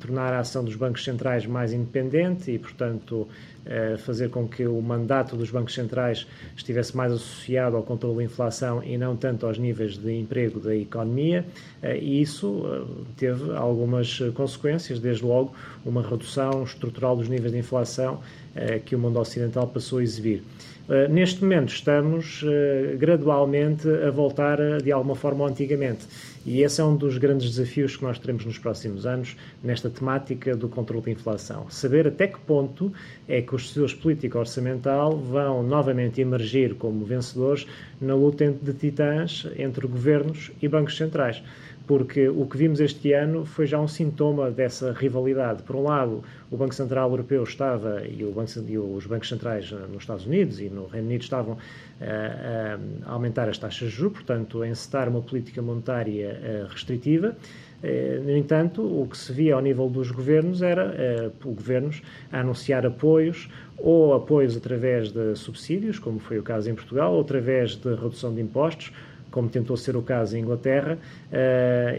tornar 0.00 0.32
a 0.32 0.40
ação 0.40 0.64
dos 0.64 0.76
bancos 0.76 1.04
centrais 1.04 1.46
mais 1.46 1.72
independente 1.72 2.50
e, 2.50 2.58
portanto, 2.58 3.28
eh, 3.66 3.96
fazer 3.98 4.30
com 4.30 4.48
que 4.48 4.66
o 4.66 4.80
mandato 4.80 5.36
dos 5.36 5.50
bancos 5.50 5.74
centrais 5.74 6.26
estivesse 6.56 6.96
mais 6.96 7.12
associado 7.12 7.76
ao 7.76 7.82
controle 7.82 8.16
da 8.16 8.24
inflação 8.24 8.82
e 8.82 8.96
não 8.96 9.16
tanto 9.16 9.46
aos 9.46 9.58
níveis 9.58 9.98
de 9.98 10.12
emprego 10.12 10.58
da 10.58 10.74
economia, 10.74 11.44
eh, 11.82 11.98
e 11.98 12.22
isso 12.22 12.86
teve 13.16 13.54
algumas 13.54 14.18
consequências, 14.34 14.98
desde 14.98 15.24
logo 15.24 15.54
uma 15.84 16.02
redução 16.02 16.62
estrutural 16.64 17.16
dos 17.16 17.28
níveis 17.28 17.52
de 17.52 17.58
inflação 17.58 18.20
que 18.84 18.94
o 18.94 18.98
mundo 18.98 19.18
ocidental 19.18 19.66
passou 19.66 19.98
a 19.98 20.02
exibir. 20.02 20.42
Neste 21.10 21.42
momento 21.42 21.70
estamos 21.70 22.44
gradualmente 22.98 23.88
a 23.88 24.10
voltar 24.10 24.58
de 24.82 24.92
alguma 24.92 25.14
forma 25.14 25.44
ao 25.44 25.50
antigamente. 25.50 26.06
E 26.44 26.60
esse 26.60 26.78
é 26.78 26.84
um 26.84 26.94
dos 26.94 27.16
grandes 27.16 27.48
desafios 27.48 27.96
que 27.96 28.02
nós 28.02 28.18
teremos 28.18 28.44
nos 28.44 28.58
próximos 28.58 29.06
anos 29.06 29.34
nesta 29.62 29.88
temática 29.88 30.54
do 30.54 30.68
controle 30.68 31.06
da 31.06 31.10
inflação. 31.12 31.66
Saber 31.70 32.06
até 32.06 32.26
que 32.26 32.38
ponto 32.38 32.92
é 33.26 33.40
que 33.40 33.54
os 33.54 33.72
seus 33.72 33.94
política 33.94 34.38
orçamental 34.38 35.16
vão 35.16 35.62
novamente 35.62 36.20
emergir 36.20 36.74
como 36.74 37.02
vencedores 37.02 37.66
na 37.98 38.14
luta 38.14 38.54
de 38.60 38.74
titãs 38.74 39.46
entre 39.56 39.86
governos 39.86 40.50
e 40.60 40.68
bancos 40.68 40.98
centrais 40.98 41.42
porque 41.86 42.28
o 42.28 42.46
que 42.46 42.56
vimos 42.56 42.80
este 42.80 43.12
ano 43.12 43.44
foi 43.44 43.66
já 43.66 43.78
um 43.78 43.88
sintoma 43.88 44.50
dessa 44.50 44.92
rivalidade. 44.92 45.62
Por 45.62 45.76
um 45.76 45.82
lado, 45.82 46.24
o 46.50 46.56
Banco 46.56 46.74
Central 46.74 47.10
Europeu 47.10 47.42
estava, 47.42 48.02
e, 48.06 48.24
Banco, 48.24 48.50
e 48.66 48.78
os 48.78 49.06
bancos 49.06 49.28
centrais 49.28 49.70
nos 49.70 50.02
Estados 50.02 50.24
Unidos 50.26 50.60
e 50.60 50.70
no 50.70 50.86
Reino 50.86 51.08
Unido 51.08 51.22
estavam 51.22 51.54
uh, 51.54 51.58
a 53.04 53.12
aumentar 53.12 53.48
as 53.48 53.58
taxas 53.58 53.90
de 53.90 53.96
juros, 53.96 54.14
portanto, 54.14 54.62
a 54.62 54.68
encetar 54.68 55.08
uma 55.08 55.20
política 55.20 55.60
monetária 55.60 56.40
uh, 56.40 56.72
restritiva. 56.72 57.36
No 58.24 58.34
entanto, 58.34 58.80
o 58.80 59.06
que 59.06 59.18
se 59.18 59.30
via 59.30 59.54
ao 59.54 59.60
nível 59.60 59.90
dos 59.90 60.10
governos 60.10 60.62
era 60.62 61.30
o 61.44 61.50
governos 61.50 62.00
a 62.32 62.40
anunciar 62.40 62.86
apoios 62.86 63.50
ou 63.76 64.14
apoios 64.14 64.56
através 64.56 65.12
de 65.12 65.36
subsídios, 65.36 65.98
como 65.98 66.18
foi 66.18 66.38
o 66.38 66.42
caso 66.42 66.70
em 66.70 66.74
Portugal, 66.74 67.12
ou 67.12 67.20
através 67.20 67.76
de 67.76 67.94
redução 67.94 68.34
de 68.34 68.40
impostos, 68.40 68.90
como 69.34 69.48
tentou 69.48 69.76
ser 69.76 69.96
o 69.96 70.02
caso 70.02 70.36
em 70.36 70.40
Inglaterra, 70.42 70.96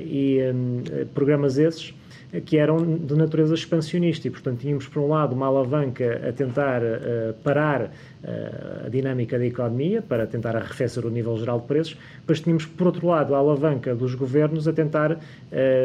e 0.01 0.39
hum, 0.53 0.83
programas 1.13 1.57
esses 1.57 1.93
que 2.41 2.57
eram 2.57 2.97
de 2.97 3.15
natureza 3.15 3.53
expansionista. 3.53 4.27
E, 4.27 4.31
portanto, 4.31 4.59
tínhamos, 4.59 4.87
por 4.87 5.01
um 5.01 5.07
lado, 5.07 5.33
uma 5.33 5.47
alavanca 5.47 6.21
a 6.27 6.31
tentar 6.31 6.81
uh, 6.81 7.33
parar 7.43 7.83
uh, 7.83 8.85
a 8.85 8.89
dinâmica 8.89 9.37
da 9.37 9.45
economia, 9.45 10.01
para 10.01 10.25
tentar 10.25 10.55
arrefecer 10.55 11.05
o 11.05 11.09
nível 11.09 11.37
geral 11.37 11.59
de 11.59 11.67
preços, 11.67 11.97
depois 12.19 12.41
tínhamos, 12.41 12.65
por 12.65 12.87
outro 12.87 13.07
lado, 13.07 13.35
a 13.35 13.37
alavanca 13.37 13.95
dos 13.95 14.15
governos 14.15 14.67
a 14.67 14.73
tentar 14.73 15.13
uh, 15.13 15.19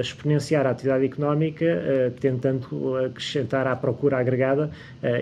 exponenciar 0.00 0.66
a 0.66 0.70
atividade 0.70 1.04
económica, 1.04 1.66
tentando 2.20 2.96
acrescentar 2.96 3.66
à 3.66 3.76
procura 3.76 4.18
agregada 4.18 4.70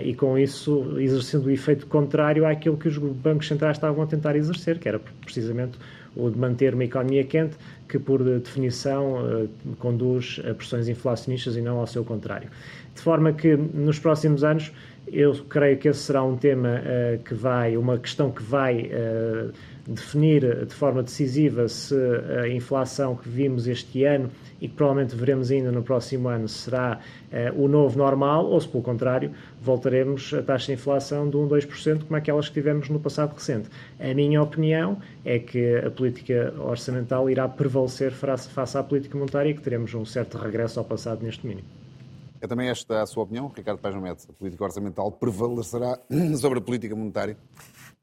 e, 0.03 0.13
com 0.13 0.37
isso, 0.37 0.99
exercendo 0.99 1.45
o 1.45 1.51
efeito 1.51 1.87
contrário 1.87 2.45
àquilo 2.45 2.77
que 2.77 2.87
os 2.87 2.97
bancos 2.97 3.47
centrais 3.47 3.77
estavam 3.77 4.03
a 4.03 4.07
tentar 4.07 4.35
exercer, 4.35 4.79
que 4.79 4.87
era 4.87 4.99
precisamente 5.21 5.77
o 6.15 6.29
de 6.29 6.37
manter 6.37 6.73
uma 6.73 6.83
economia 6.83 7.23
quente, 7.23 7.55
que 7.87 7.99
por 7.99 8.23
definição 8.23 9.17
eh, 9.27 9.47
conduz 9.79 10.39
a 10.49 10.53
pressões 10.53 10.87
inflacionistas 10.87 11.55
e 11.55 11.61
não 11.61 11.79
ao 11.79 11.87
seu 11.87 12.03
contrário. 12.03 12.49
De 12.93 13.01
forma 13.01 13.33
que 13.33 13.55
nos 13.55 13.99
próximos 13.99 14.43
anos 14.43 14.71
eu 15.11 15.33
creio 15.49 15.77
que 15.77 15.87
esse 15.87 15.99
será 16.01 16.23
um 16.23 16.37
tema 16.37 16.81
uh, 16.81 17.23
que 17.23 17.33
vai, 17.33 17.75
uma 17.77 17.97
questão 17.97 18.31
que 18.31 18.43
vai 18.43 18.91
uh, 18.91 19.51
definir 19.89 20.65
de 20.65 20.73
forma 20.73 21.01
decisiva 21.01 21.67
se 21.67 21.95
a 22.43 22.47
inflação 22.47 23.15
que 23.15 23.27
vimos 23.27 23.67
este 23.67 24.03
ano 24.03 24.29
e 24.61 24.67
que 24.67 24.75
provavelmente 24.75 25.15
veremos 25.15 25.49
ainda 25.49 25.71
no 25.71 25.81
próximo 25.81 26.27
ano 26.27 26.47
será 26.47 26.99
uh, 27.31 27.63
o 27.63 27.67
novo 27.67 27.97
normal 27.97 28.45
ou 28.45 28.59
se, 28.59 28.67
pelo 28.67 28.83
contrário, 28.83 29.31
voltaremos 29.61 30.33
a 30.33 30.43
taxa 30.43 30.67
de 30.67 30.73
inflação 30.73 31.29
de 31.29 31.37
1, 31.37 31.47
2%, 31.47 32.03
como 32.03 32.15
aquelas 32.15 32.47
que 32.47 32.53
tivemos 32.53 32.89
no 32.89 32.99
passado 32.99 33.33
recente. 33.33 33.69
A 33.99 34.13
minha 34.13 34.41
opinião 34.41 34.97
é 35.25 35.39
que 35.39 35.77
a 35.77 35.89
política 35.89 36.53
orçamental 36.59 37.29
irá 37.29 37.47
prevalecer 37.47 38.11
face 38.11 38.77
à 38.77 38.83
política 38.83 39.17
monetária 39.17 39.49
e 39.49 39.53
que 39.53 39.61
teremos 39.61 39.93
um 39.93 40.05
certo 40.05 40.37
regresso 40.37 40.79
ao 40.79 40.85
passado 40.85 41.23
neste 41.23 41.47
mínimo. 41.47 41.67
É 42.41 42.47
também 42.47 42.69
esta 42.69 43.01
a 43.01 43.05
sua 43.05 43.23
opinião, 43.23 43.51
Ricardo 43.53 43.79
Paz 43.79 43.93
A 43.95 44.33
política 44.33 44.63
orçamental 44.63 45.11
prevalecerá 45.11 45.99
sobre 46.39 46.59
a 46.59 46.61
política 46.61 46.95
monetária? 46.95 47.35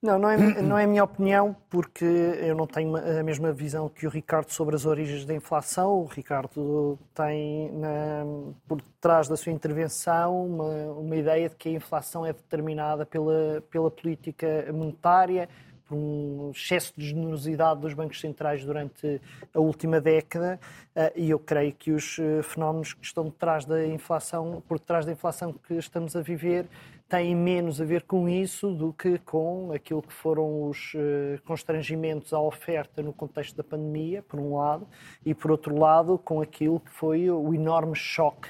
Não, 0.03 0.19
não 0.19 0.29
é, 0.31 0.37
não 0.63 0.79
é 0.79 0.85
a 0.85 0.87
minha 0.87 1.03
opinião, 1.03 1.57
porque 1.71 2.05
eu 2.05 2.55
não 2.55 2.67
tenho 2.67 2.95
a 2.97 3.23
mesma 3.23 3.51
visão 3.51 3.89
que 3.89 4.07
o 4.07 4.11
Ricardo 4.11 4.51
sobre 4.51 4.77
as 4.77 4.85
origens 4.85 5.25
da 5.25 5.35
inflação. 5.35 6.01
O 6.03 6.05
Ricardo 6.05 6.99
tem 7.15 7.73
na, 7.73 8.25
por 8.69 8.81
trás 9.01 9.27
da 9.27 9.37
sua 9.37 9.53
intervenção 9.53 10.47
uma, 10.47 10.93
uma 10.93 11.17
ideia 11.17 11.49
de 11.49 11.57
que 11.57 11.71
a 11.71 11.73
inflação 11.73 12.27
é 12.27 12.33
determinada 12.33 13.07
pela, 13.07 13.63
pela 13.71 13.91
política 13.91 14.71
monetária, 14.71 15.49
por 15.89 15.97
um 15.97 16.51
excesso 16.55 16.93
de 16.97 17.09
generosidade 17.09 17.81
dos 17.81 17.95
bancos 17.95 18.21
centrais 18.21 18.65
durante 18.65 19.21
a 19.55 19.61
última 19.61 20.01
década 20.01 20.59
eh, 20.95 21.13
e 21.15 21.31
eu 21.31 21.39
creio 21.39 21.73
que 21.73 21.93
os 21.93 22.19
eh, 22.19 22.43
fenómenos 22.43 22.93
que 22.93 23.05
estão 23.07 23.25
detrás 23.25 23.65
da 23.65 23.87
inflação, 23.87 24.63
por 24.67 24.79
detrás 24.81 25.07
da 25.07 25.13
inflação 25.13 25.53
que 25.53 25.75
estamos 25.75 26.17
a 26.17 26.21
viver, 26.21 26.67
têm 27.09 27.37
menos 27.37 27.81
a 27.81 27.85
ver 27.85 28.03
com 28.03 28.29
isso 28.29 28.73
do 28.73 28.93
que 28.93 29.19
com 29.19 29.73
aquilo 29.73 30.03
que 30.03 30.13
foram 30.13 30.69
os 30.69 30.93
eh, 30.97 31.39
constrangimentos 31.45 32.33
à 32.33 32.41
oferta 32.41 33.03
no 33.03 33.13
contexto 33.13 33.57
da 33.57 33.63
pandemia, 33.63 34.23
por 34.23 34.41
um 34.41 34.57
lado, 34.57 34.89
e 35.25 35.33
por 35.33 35.51
outro 35.51 35.79
lado, 35.79 36.19
com 36.19 36.41
aquilo 36.41 36.81
que 36.81 36.91
foi 36.91 37.31
o 37.31 37.55
enorme 37.55 37.95
choque 37.95 38.49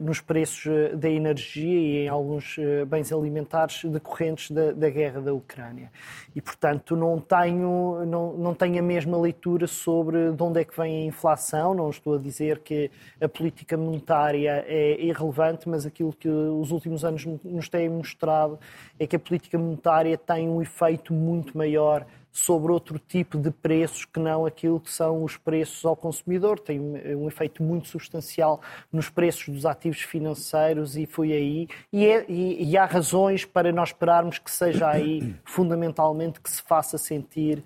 nos 0.00 0.20
preços 0.20 0.66
eh, 0.66 0.96
da 0.96 1.08
energia 1.08 1.78
e 1.78 2.04
em 2.04 2.08
alguns 2.08 2.56
eh, 2.58 2.84
bens 2.84 3.12
alimentares 3.12 3.84
decorrentes 3.84 4.50
da, 4.50 4.72
da 4.72 4.90
guerra 4.90 5.20
da 5.20 5.32
Ucrânia. 5.32 5.90
E, 6.34 6.40
portanto, 6.40 6.96
não 6.96 7.20
tenho, 7.20 8.04
não, 8.04 8.32
não 8.36 8.54
tenho 8.54 8.80
a 8.80 8.82
mesma 8.82 9.16
leitura 9.16 9.68
sobre 9.68 10.32
de 10.32 10.42
onde 10.42 10.60
é 10.60 10.64
que 10.64 10.76
vem 10.76 11.02
a 11.02 11.06
inflação. 11.06 11.74
Não 11.74 11.90
estou 11.90 12.16
a 12.16 12.18
dizer 12.18 12.58
que 12.58 12.90
a 13.20 13.28
política 13.28 13.76
monetária 13.76 14.64
é 14.66 15.00
irrelevante, 15.00 15.68
mas 15.68 15.86
aquilo 15.86 16.12
que 16.12 16.28
os 16.28 16.72
últimos 16.72 17.04
anos 17.04 17.24
nos 17.44 17.68
têm 17.68 17.88
mostrado 17.88 18.58
é 18.98 19.06
que 19.06 19.14
a 19.14 19.18
política 19.18 19.56
monetária 19.56 20.18
tem 20.18 20.48
um 20.48 20.60
efeito 20.60 21.14
muito 21.14 21.56
maior 21.56 22.04
sobre 22.32 22.72
outro 22.72 22.98
tipo 22.98 23.38
de 23.38 23.50
preços 23.50 24.06
que 24.06 24.18
não 24.18 24.46
aquilo 24.46 24.80
que 24.80 24.90
são 24.90 25.22
os 25.22 25.36
preços 25.36 25.84
ao 25.84 25.94
consumidor. 25.94 26.58
Tem 26.58 26.80
um 26.80 27.28
efeito 27.28 27.62
muito 27.62 27.88
substancial 27.88 28.60
nos 28.90 29.10
preços 29.10 29.48
dos 29.48 29.66
ativos 29.66 30.00
financeiros 30.00 30.96
e 30.96 31.04
foi 31.04 31.32
aí. 31.32 31.68
E, 31.92 32.06
é, 32.06 32.24
e, 32.28 32.70
e 32.70 32.76
há 32.76 32.86
razões 32.86 33.44
para 33.44 33.70
nós 33.70 33.90
esperarmos 33.90 34.38
que 34.38 34.50
seja 34.50 34.88
aí, 34.88 35.34
fundamentalmente, 35.44 36.40
que 36.40 36.50
se 36.50 36.62
faça 36.62 36.96
sentir 36.96 37.62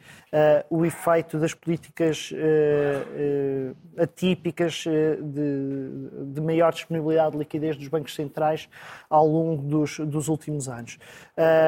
o 0.69 0.85
efeito 0.85 1.39
das 1.39 1.55
políticas 1.55 2.31
uh, 2.33 2.37
uh, 2.37 4.03
atípicas 4.03 4.85
de, 4.85 6.25
de, 6.33 6.41
maior 6.41 6.73
disponibilidade 6.73 7.33
de 7.33 7.39
liquidez 7.39 7.77
dos 7.77 7.89
bancos 7.89 8.15
centrais 8.15 8.69
ao 9.09 9.27
longo 9.27 9.63
dos, 9.63 9.99
dos 10.01 10.29
últimos 10.29 10.69
anos. 10.69 10.99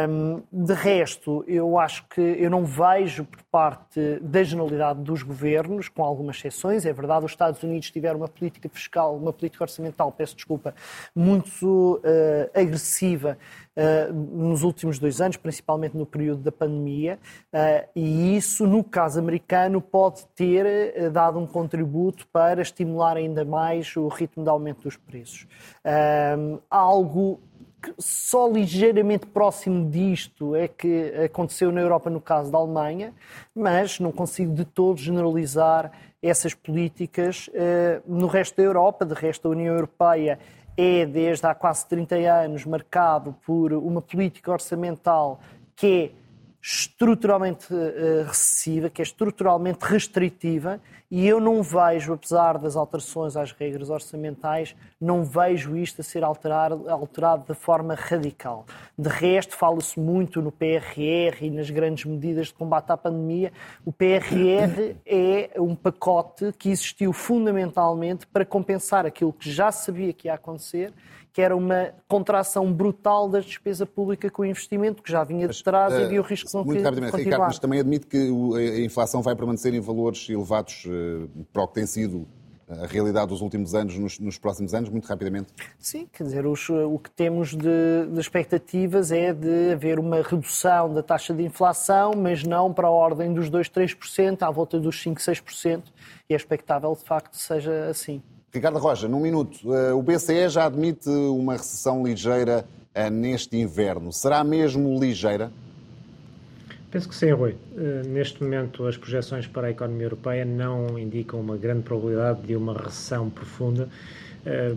Um, 0.09 0.43
de 0.53 0.75
resto, 0.75 1.45
eu 1.47 1.79
acho 1.79 2.05
que 2.09 2.21
eu 2.21 2.51
não 2.51 2.65
vejo 2.65 3.25
por 3.25 3.43
parte 3.45 4.19
da 4.21 4.43
generalidade 4.43 5.01
dos 5.03 5.23
governos, 5.23 5.89
com 5.89 6.05
algumas 6.05 6.37
exceções, 6.37 6.85
é 6.85 6.93
verdade, 6.93 7.25
os 7.25 7.33
Estados 7.33 7.63
Unidos 7.63 7.91
tiveram 7.91 8.19
uma 8.19 8.29
política 8.29 8.69
fiscal, 8.69 9.17
uma 9.17 9.33
política 9.33 9.65
orçamental, 9.65 10.13
peço 10.13 10.35
desculpa, 10.37 10.75
muito 11.15 12.01
agressiva 12.55 13.39
nos 14.13 14.63
últimos 14.63 14.99
dois 14.99 15.21
anos, 15.21 15.37
principalmente 15.37 15.97
no 15.97 16.05
período 16.05 16.43
da 16.43 16.51
pandemia, 16.51 17.19
uh, 17.53 17.89
e 17.95 18.37
isso, 18.37 18.67
no 18.67 18.83
caso 18.83 19.19
americano, 19.19 19.81
pode 19.81 20.27
ter 20.35 21.11
dado 21.11 21.39
um 21.39 21.47
contributo 21.47 22.27
para 22.33 22.61
estimular 22.61 23.17
ainda 23.17 23.45
mais 23.45 23.95
o 23.97 24.09
ritmo 24.09 24.43
de 24.43 24.51
aumento 24.51 24.83
dos 24.83 24.97
preços. 24.97 25.47
algo 26.69 27.41
só 27.99 28.49
ligeiramente 28.49 29.27
próximo 29.27 29.89
disto 29.89 30.57
é 30.57 30.67
que 30.67 31.13
aconteceu 31.25 31.71
na 31.71 31.81
Europa 31.81 32.11
no 32.11 32.21
caso 32.21 32.51
da 32.51 32.59
Alemanha, 32.59 33.15
mas 33.55 34.01
não 34.01 34.11
consigo 34.11 34.53
de 34.53 34.65
todo 34.65 34.99
generalizar 34.99 35.93
essas 36.21 36.55
políticas 36.55 37.49
no 38.05 38.27
resto 38.27 38.57
da 38.57 38.65
Europa. 38.65 39.05
De 39.05 39.15
resto, 39.15 39.47
a 39.47 39.51
União 39.53 39.75
Europeia 39.75 40.39
é, 40.81 41.05
desde 41.05 41.45
há 41.45 41.57
quase 41.57 41.85
30 41.89 42.15
anos, 42.15 42.65
marcado 42.65 43.35
por 43.45 43.73
uma 43.73 44.01
política 44.01 44.53
orçamental 44.53 45.41
que 45.75 45.87
é 46.15 46.19
estruturalmente 46.63 47.73
uh, 47.75 48.25
recessiva, 48.25 48.89
que 48.89 49.03
é 49.03 49.05
estruturalmente 49.05 49.85
restritiva, 49.85 50.81
e 51.11 51.27
eu 51.27 51.41
não 51.41 51.65
vejo, 51.65 52.13
apesar 52.13 52.59
das 52.59 52.77
alterações 52.77 53.37
às 53.37 53.51
regras 53.51 53.91
orçamentais, 53.91 54.77
não 55.01 55.23
vejo 55.23 55.77
isto 55.77 56.01
a 56.01 56.05
ser 56.05 56.25
alterado, 56.25 56.89
alterado 56.89 57.45
de 57.53 57.55
forma 57.55 57.95
radical. 57.95 58.67
De 58.99 59.09
resto, 59.09 59.55
fala-se 59.55 59.99
muito 59.99 60.43
no 60.43 60.51
PRR 60.51 61.43
e 61.43 61.51
nas 61.51 61.71
grandes 61.71 62.05
medidas 62.05 62.49
de 62.49 62.55
combate 62.55 62.91
à 62.91 62.97
pandemia. 62.97 63.53
O 63.85 63.93
PRR 63.93 64.97
é 65.07 65.51
um 65.59 65.75
pacote 65.75 66.53
que 66.59 66.71
existiu 66.71 67.13
fundamentalmente 67.13 68.27
para 68.27 68.45
compensar 68.45 69.07
aquilo 69.07 69.33
que 69.33 69.51
já 69.51 69.71
sabia 69.71 70.13
que 70.13 70.29
ia 70.29 70.35
acontecer 70.35 70.93
que 71.39 71.43
era 71.43 71.55
uma 71.55 71.95
contração 72.09 72.73
brutal 72.73 73.29
da 73.29 73.39
despesa 73.39 73.87
pública 73.87 74.29
com 74.29 74.43
o 74.43 74.45
investimento, 74.45 75.01
que 75.01 75.13
já 75.13 75.23
vinha 75.23 75.47
de 75.47 75.63
trás 75.63 75.93
mas, 75.93 76.03
e 76.03 76.05
havia 76.07 76.21
o 76.21 76.25
risco 76.25 76.51
de 76.51 76.57
Muito 76.57 76.79
que 76.79 76.83
rapidamente, 76.83 77.13
continuar. 77.13 77.31
Ricardo, 77.37 77.49
mas 77.51 77.59
também 77.61 77.79
admite 77.79 78.07
que 78.09 78.17
a 78.57 78.81
inflação 78.81 79.23
vai 79.23 79.37
permanecer 79.37 79.73
em 79.73 79.79
valores 79.79 80.29
elevados 80.29 80.85
eh, 80.89 81.29
para 81.53 81.63
o 81.63 81.69
que 81.69 81.75
tem 81.75 81.87
sido 81.87 82.27
a 82.71 82.87
realidade 82.87 83.29
dos 83.29 83.41
últimos 83.41 83.75
anos 83.75 83.97
nos, 83.99 84.19
nos, 84.19 84.39
próximos 84.39 84.75
anos, 84.75 84.91
muito 84.91 85.07
rapidamente? 85.07 85.49
Sim, 85.79 86.09
quer 86.13 86.25
dizer, 86.25 86.47
os, 86.47 86.69
o 86.69 86.99
que 86.99 87.11
temos 87.11 87.51
de, 87.51 88.07
de, 88.13 88.21
expectativas 88.21 89.11
é 89.11 89.33
de 89.33 89.73
haver 89.73 89.99
uma 89.99 90.23
redução 90.23 90.93
da 90.93 91.03
taxa 91.03 91.33
de 91.33 91.43
inflação, 91.43 92.13
mas 92.17 92.45
não 92.45 92.73
para 92.73 92.89
a 92.89 92.91
ordem 92.91 93.33
dos 93.33 93.49
2, 93.49 93.69
3%, 93.71 94.43
à 94.43 94.51
volta 94.51 94.79
dos 94.79 95.01
5, 95.03 95.21
6%, 95.21 95.83
e 96.29 96.35
é 96.35 96.37
expectável, 96.37 96.95
de 96.95 97.05
facto, 97.05 97.37
seja 97.37 97.89
assim. 97.89 98.23
Ricardo 98.53 98.79
Rocha, 98.79 99.07
num 99.07 99.21
minuto. 99.21 99.75
Eh, 99.75 99.93
o 99.93 100.03
BCE 100.03 100.49
já 100.49 100.65
admite 100.65 101.09
uma 101.09 101.53
recessão 101.53 102.03
ligeira 102.03 102.65
eh, 102.95 103.11
neste 103.11 103.57
inverno. 103.57 104.13
Será 104.13 104.43
mesmo 104.43 104.99
ligeira? 104.99 105.53
Penso 106.91 107.07
que 107.09 107.15
sim, 107.15 107.31
Rui. 107.33 107.55
Eh, 107.77 108.03
neste 108.07 108.43
momento, 108.43 108.87
as 108.87 108.97
projeções 108.97 109.47
para 109.47 109.67
a 109.67 109.71
economia 109.71 110.07
europeia 110.07 110.45
não 110.45 110.99
indicam 110.99 111.39
uma 111.39 111.57
grande 111.57 111.83
probabilidade 111.83 112.43
de 112.47 112.57
uma 112.57 112.73
recessão 112.73 113.29
profunda. 113.29 113.89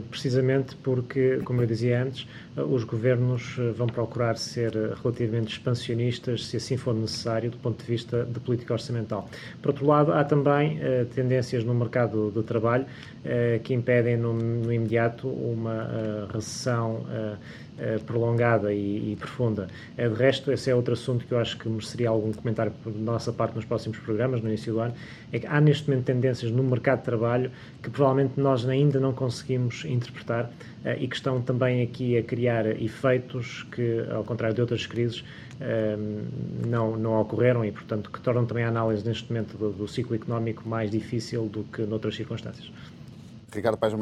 precisamente 0.10 0.76
porque, 0.78 1.40
como 1.46 1.62
eu 1.62 1.68
dizia 1.68 2.04
antes, 2.04 2.28
os 2.58 2.84
governos 2.84 3.56
vão 3.78 3.88
procurar 3.88 4.36
ser 4.36 4.74
relativamente 5.02 5.54
expansionistas, 5.54 6.48
se 6.48 6.58
assim 6.58 6.76
for 6.76 6.94
necessário, 6.94 7.50
do 7.50 7.58
ponto 7.58 7.80
de 7.80 7.90
vista 7.90 8.26
de 8.26 8.38
política 8.42 8.74
orçamental. 8.74 9.30
Por 9.62 9.70
outro 9.70 9.88
lado, 9.88 10.12
há 10.12 10.26
também 10.26 10.78
tendências 11.16 11.64
no 11.64 11.74
mercado 11.74 12.34
de 12.36 12.44
trabalho 12.44 12.86
que 13.64 13.74
impedem 13.74 14.18
no, 14.18 14.34
imediato 14.74 15.30
uma 15.30 16.28
recessão 16.34 17.06
eh, 17.10 17.36
prolongada 18.06 18.74
e, 18.74 19.12
e, 19.12 19.16
profunda. 19.16 19.68
Eh, 19.98 20.08
de 20.08 20.16
resto, 20.16 20.52
esse 20.52 20.70
é 20.70 20.76
outro 20.76 20.94
assunto 20.94 21.26
que 21.26 21.32
eu 21.32 21.40
acho 21.40 21.58
que 21.58 21.68
mereceria 21.68 22.10
algum 22.10 22.32
comentário 22.32 22.72
da 22.86 22.92
nossa 22.92 23.34
parte 23.34 23.56
nos 23.56 23.66
próximos 23.66 23.98
programas, 23.98 24.42
no 24.42 24.48
início 24.48 24.74
do 24.74 24.80
ano, 24.80 24.94
é 25.32 25.40
que 25.40 25.48
há 25.48 25.60
neste 25.60 25.90
momento 25.90 26.06
tendências 26.06 26.52
no 26.52 26.64
mercado 26.64 27.00
de 27.00 27.06
trabalho 27.06 27.52
que 27.82 27.90
provavelmente 27.90 28.40
nós 28.40 28.68
ainda 28.68 29.00
não 29.00 29.14
conseguimos 29.14 29.84
interpretar 29.86 30.52
eh, 30.86 30.98
e 31.00 31.08
que 31.08 31.16
estão 31.16 31.42
também 31.42 31.82
aqui 31.82 32.18
a 32.18 32.24
criar 32.24 32.66
efeitos 32.82 33.66
que, 33.72 34.06
ao 34.12 34.24
contrário 34.24 34.56
de 34.56 34.62
outras 34.62 34.86
crises, 34.86 35.24
não, 36.68 36.98
não 36.98 37.22
ocorreram 37.22 37.64
e, 37.64 37.72
portanto, 37.72 38.10
que 38.10 38.20
tornam 38.20 38.48
também 38.48 38.64
a 38.64 38.70
análise 38.70 39.08
neste 39.08 39.32
momento 39.32 39.56
do, 39.60 39.72
do 39.72 39.88
ciclo 39.88 40.16
económico 40.16 40.68
mais 40.68 40.90
difícil 40.90 41.46
do 41.46 41.64
que 41.66 41.84
noutras 41.84 42.16
circunstâncias. 42.16 42.72
Ricardo 43.52 43.78
Paes 43.78 43.94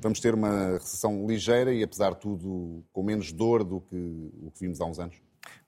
vamos 0.00 0.20
ter 0.20 0.34
uma 0.34 0.72
recessão 0.72 1.26
ligeira 1.26 1.72
e, 1.72 1.82
apesar 1.82 2.10
de 2.10 2.20
tudo, 2.20 2.84
com 2.92 3.02
menos 3.02 3.32
dor 3.32 3.64
do 3.64 3.80
que 3.80 3.96
o 4.42 4.50
que 4.50 4.60
vimos 4.60 4.80
há 4.80 4.84
uns 4.84 4.98
anos? 4.98 5.16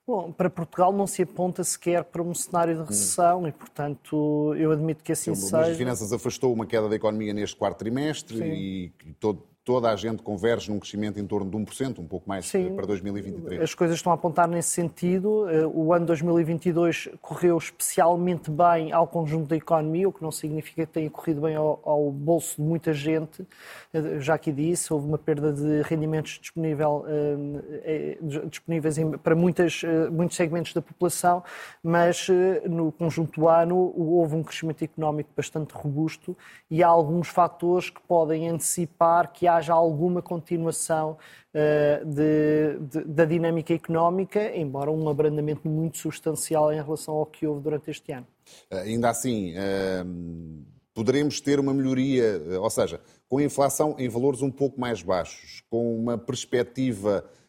Bom, 0.05 0.33
para 0.33 0.49
Portugal 0.49 0.91
não 0.91 1.07
se 1.07 1.21
aponta 1.21 1.63
sequer 1.63 2.03
para 2.03 2.21
um 2.21 2.33
cenário 2.33 2.75
de 2.75 2.89
recessão 2.89 3.43
hum. 3.43 3.47
e, 3.47 3.51
portanto, 3.53 4.53
eu 4.57 4.71
admito 4.71 5.01
que 5.01 5.13
assim 5.13 5.33
Sim, 5.33 5.41
seja. 5.41 5.57
Mas 5.57 5.77
Finanças 5.77 6.11
afastou 6.11 6.53
uma 6.53 6.65
queda 6.65 6.89
da 6.89 6.95
economia 6.95 7.33
neste 7.33 7.55
quarto 7.55 7.77
trimestre 7.77 8.37
Sim. 8.37 8.43
e 8.43 8.91
todo, 9.17 9.43
toda 9.65 9.89
a 9.89 9.95
gente 9.95 10.21
converge 10.21 10.69
num 10.69 10.79
crescimento 10.79 11.19
em 11.19 11.25
torno 11.25 11.49
de 11.49 11.57
1%, 11.57 11.99
um 11.99 12.05
pouco 12.05 12.27
mais 12.27 12.45
Sim, 12.45 12.75
para 12.75 12.85
2023. 12.85 13.61
As 13.61 13.73
coisas 13.73 13.95
estão 13.95 14.11
a 14.11 14.15
apontar 14.15 14.47
nesse 14.47 14.69
sentido. 14.69 15.49
Eh, 15.49 15.65
o 15.65 15.93
ano 15.93 16.05
2022 16.05 17.09
correu 17.21 17.57
especialmente 17.57 18.51
bem 18.51 18.91
ao 18.91 19.07
conjunto 19.07 19.47
da 19.47 19.55
economia, 19.55 20.09
o 20.09 20.11
que 20.11 20.21
não 20.21 20.31
significa 20.31 20.85
que 20.85 20.91
tenha 20.91 21.09
corrido 21.09 21.41
bem 21.41 21.55
ao, 21.55 21.79
ao 21.83 22.11
bolso 22.11 22.61
de 22.61 22.67
muita 22.67 22.93
gente. 22.93 23.47
Eh, 23.93 24.19
já 24.19 24.33
aqui 24.33 24.51
disse, 24.51 24.91
houve 24.91 25.07
uma 25.07 25.17
perda 25.17 25.53
de 25.53 25.81
rendimentos 25.83 26.39
disponível, 26.41 27.05
eh, 27.07 28.17
disponíveis 28.49 28.97
para 29.23 29.35
muitas, 29.35 29.81
muitos 30.11 30.35
segmentos 30.35 30.73
da 30.73 30.81
população, 30.81 31.43
mas 31.81 32.27
no 32.69 32.91
conjunto 32.91 33.39
do 33.39 33.47
ano 33.47 33.93
houve 33.95 34.35
um 34.35 34.43
crescimento 34.43 34.83
económico 34.83 35.29
bastante 35.35 35.73
robusto 35.73 36.35
e 36.69 36.83
há 36.83 36.87
alguns 36.87 37.29
fatores 37.29 37.89
que 37.89 38.01
podem 38.01 38.49
antecipar 38.49 39.31
que 39.31 39.47
há 39.47 39.52
haja 39.55 39.73
alguma 39.73 40.21
continuação 40.21 41.17
uh, 41.53 42.05
de, 42.05 42.79
de, 42.79 43.05
da 43.05 43.25
dinâmica 43.25 43.73
económica, 43.73 44.55
embora 44.55 44.91
um 44.91 45.07
abrandamento 45.09 45.67
muito 45.67 45.97
substancial 45.97 46.71
em 46.71 46.81
relação 46.81 47.15
ao 47.15 47.25
que 47.25 47.45
houve 47.45 47.61
durante 47.61 47.89
este 47.91 48.11
ano. 48.11 48.27
Uh, 48.71 48.77
ainda 48.77 49.09
assim, 49.09 49.53
uh, 49.53 50.63
poderemos 50.93 51.41
ter 51.41 51.59
uma 51.59 51.73
melhoria, 51.73 52.41
ou 52.59 52.69
seja, 52.69 52.99
com 53.33 53.39
a 53.39 53.43
inflação 53.43 53.95
em 53.97 54.07
valores 54.07 54.43
um 54.43 54.51
pouco 54.51 54.79
mais 54.79 55.01
baixos, 55.01 55.63
com 55.67 55.97
uma 55.97 56.17
perspectiva 56.19 57.25
eh, 57.27 57.42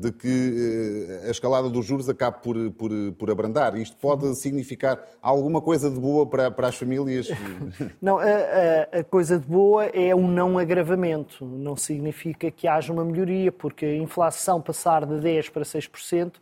de 0.00 0.10
que 0.12 1.20
eh, 1.22 1.28
a 1.28 1.30
escalada 1.30 1.68
dos 1.68 1.84
juros 1.84 2.08
acabe 2.08 2.38
por, 2.42 2.70
por, 2.72 2.90
por 3.18 3.30
abrandar. 3.30 3.76
Isto 3.76 3.96
pode 3.96 4.34
significar 4.34 4.98
alguma 5.20 5.60
coisa 5.60 5.90
de 5.90 6.00
boa 6.00 6.26
para, 6.26 6.50
para 6.50 6.68
as 6.68 6.76
famílias? 6.76 7.28
Não, 8.00 8.18
a, 8.18 8.24
a, 8.24 9.00
a, 9.00 9.04
coisa 9.04 9.38
de 9.38 9.46
boa 9.46 9.84
é 9.86 10.14
um 10.14 10.26
não 10.26 10.58
agravamento. 10.58 11.44
Não 11.44 11.76
significa 11.76 12.50
que 12.50 12.66
haja 12.66 12.92
uma 12.92 13.04
melhoria, 13.04 13.52
porque 13.52 13.84
a 13.84 13.96
inflação 13.96 14.60
passar 14.60 15.04
de 15.04 15.14
10% 15.14 15.50
para 15.50 15.62
6%, 15.62 16.32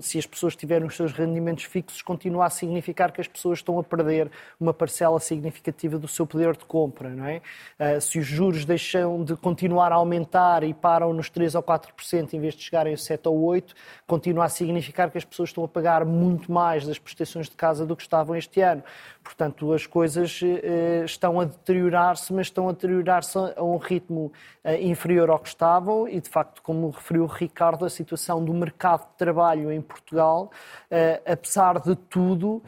se 0.00 0.18
as 0.18 0.26
pessoas 0.26 0.54
tiverem 0.54 0.86
os 0.86 0.94
seus 0.94 1.12
rendimentos 1.12 1.64
fixos, 1.64 2.02
continua 2.02 2.46
a 2.46 2.50
significar 2.50 3.12
que 3.12 3.20
as 3.20 3.28
pessoas 3.28 3.60
estão 3.60 3.78
a 3.78 3.82
perder 3.82 4.30
uma 4.60 4.74
parcela 4.74 5.18
significativa 5.20 5.98
do 5.98 6.06
seu 6.06 6.26
poder 6.26 6.54
de 6.54 6.64
compra. 6.66 7.08
Não 7.08 7.24
é? 7.24 7.40
Eh, 7.78 8.00
se 8.00 8.18
os 8.18 8.26
juros 8.26 8.66
deixam 8.66 9.24
de 9.24 9.34
continuar 9.36 9.90
a 9.90 9.94
aumentar 9.94 10.62
e 10.62 10.74
param 10.74 11.14
nos 11.14 11.30
3% 11.30 11.54
ou 11.54 11.62
4% 11.62 12.34
em 12.34 12.40
vez 12.40 12.57
de 12.58 12.64
chegarem 12.64 12.94
a 12.94 12.96
7 12.96 13.28
ou 13.28 13.42
8, 13.44 13.74
continua 14.06 14.44
a 14.44 14.48
significar 14.48 15.10
que 15.10 15.18
as 15.18 15.24
pessoas 15.24 15.50
estão 15.50 15.64
a 15.64 15.68
pagar 15.68 16.04
muito 16.04 16.50
mais 16.50 16.86
das 16.86 16.98
prestações 16.98 17.48
de 17.48 17.56
casa 17.56 17.86
do 17.86 17.96
que 17.96 18.02
estavam 18.02 18.36
este 18.36 18.60
ano. 18.60 18.82
Portanto, 19.22 19.72
as 19.72 19.86
coisas 19.86 20.40
eh, 20.42 21.02
estão 21.04 21.38
a 21.38 21.44
deteriorar-se, 21.44 22.32
mas 22.32 22.46
estão 22.46 22.68
a 22.68 22.72
deteriorar-se 22.72 23.36
a 23.36 23.62
um 23.62 23.76
ritmo 23.76 24.32
eh, 24.64 24.82
inferior 24.82 25.28
ao 25.30 25.38
que 25.38 25.48
estavam 25.48 26.08
e, 26.08 26.20
de 26.20 26.28
facto, 26.30 26.62
como 26.62 26.90
referiu 26.90 27.24
o 27.24 27.26
Ricardo, 27.26 27.84
a 27.84 27.90
situação 27.90 28.42
do 28.42 28.54
mercado 28.54 29.06
de 29.08 29.16
trabalho 29.18 29.70
em 29.70 29.82
Portugal, 29.82 30.50
eh, 30.90 31.20
apesar 31.26 31.78
de 31.80 31.94
tudo, 31.94 32.62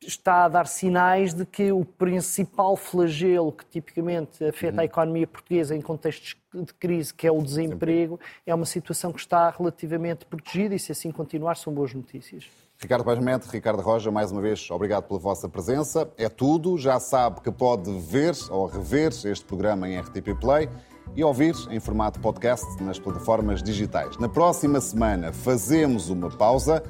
está 0.00 0.44
a 0.44 0.48
dar 0.48 0.66
sinais 0.66 1.34
de 1.34 1.44
que 1.44 1.70
o 1.72 1.84
principal 1.84 2.76
flagelo 2.76 3.52
que 3.52 3.64
tipicamente 3.66 4.44
afeta 4.44 4.76
uhum. 4.76 4.80
a 4.80 4.84
economia 4.84 5.26
portuguesa 5.26 5.76
em 5.76 5.80
contextos 5.80 6.36
de 6.52 6.74
crise, 6.74 7.12
que 7.12 7.26
é 7.26 7.32
o 7.32 7.42
desemprego, 7.42 8.18
é 8.46 8.54
uma 8.54 8.66
situação 8.66 9.12
que 9.12 9.20
está 9.20 9.50
relativamente 9.50 10.24
protegida 10.26 10.74
e, 10.74 10.78
se 10.78 10.90
assim 10.90 11.10
continuar, 11.10 11.56
são 11.56 11.72
boas 11.72 11.94
notícias. 11.94 12.48
Ricardo 12.78 13.04
Paz 13.04 13.46
Ricardo 13.52 13.82
Roja, 13.82 14.10
mais 14.10 14.32
uma 14.32 14.40
vez, 14.40 14.70
obrigado 14.70 15.04
pela 15.04 15.20
vossa 15.20 15.46
presença. 15.48 16.10
É 16.16 16.30
tudo. 16.30 16.78
Já 16.78 16.98
sabe 16.98 17.42
que 17.42 17.52
pode 17.52 17.90
ver 18.00 18.34
ou 18.50 18.66
rever 18.66 19.12
este 19.12 19.44
programa 19.44 19.86
em 19.86 20.00
RTP 20.00 20.34
Play 20.40 20.66
e 21.14 21.22
ouvir 21.22 21.54
em 21.70 21.78
formato 21.78 22.18
podcast 22.20 22.82
nas 22.82 22.98
plataformas 22.98 23.62
digitais. 23.62 24.16
Na 24.16 24.28
próxima 24.28 24.80
semana 24.80 25.32
fazemos 25.32 26.08
uma 26.08 26.30
pausa. 26.30 26.82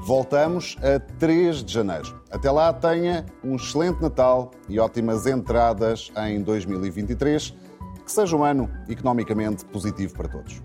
Voltamos 0.00 0.76
a 0.82 0.98
3 1.18 1.64
de 1.64 1.72
janeiro. 1.72 2.22
Até 2.30 2.50
lá, 2.50 2.72
tenha 2.72 3.26
um 3.42 3.56
excelente 3.56 4.00
Natal 4.00 4.50
e 4.68 4.78
ótimas 4.78 5.26
entradas 5.26 6.10
em 6.28 6.42
2023. 6.42 7.54
Que 8.04 8.12
seja 8.12 8.36
um 8.36 8.44
ano 8.44 8.70
economicamente 8.88 9.64
positivo 9.66 10.14
para 10.14 10.28
todos. 10.28 10.62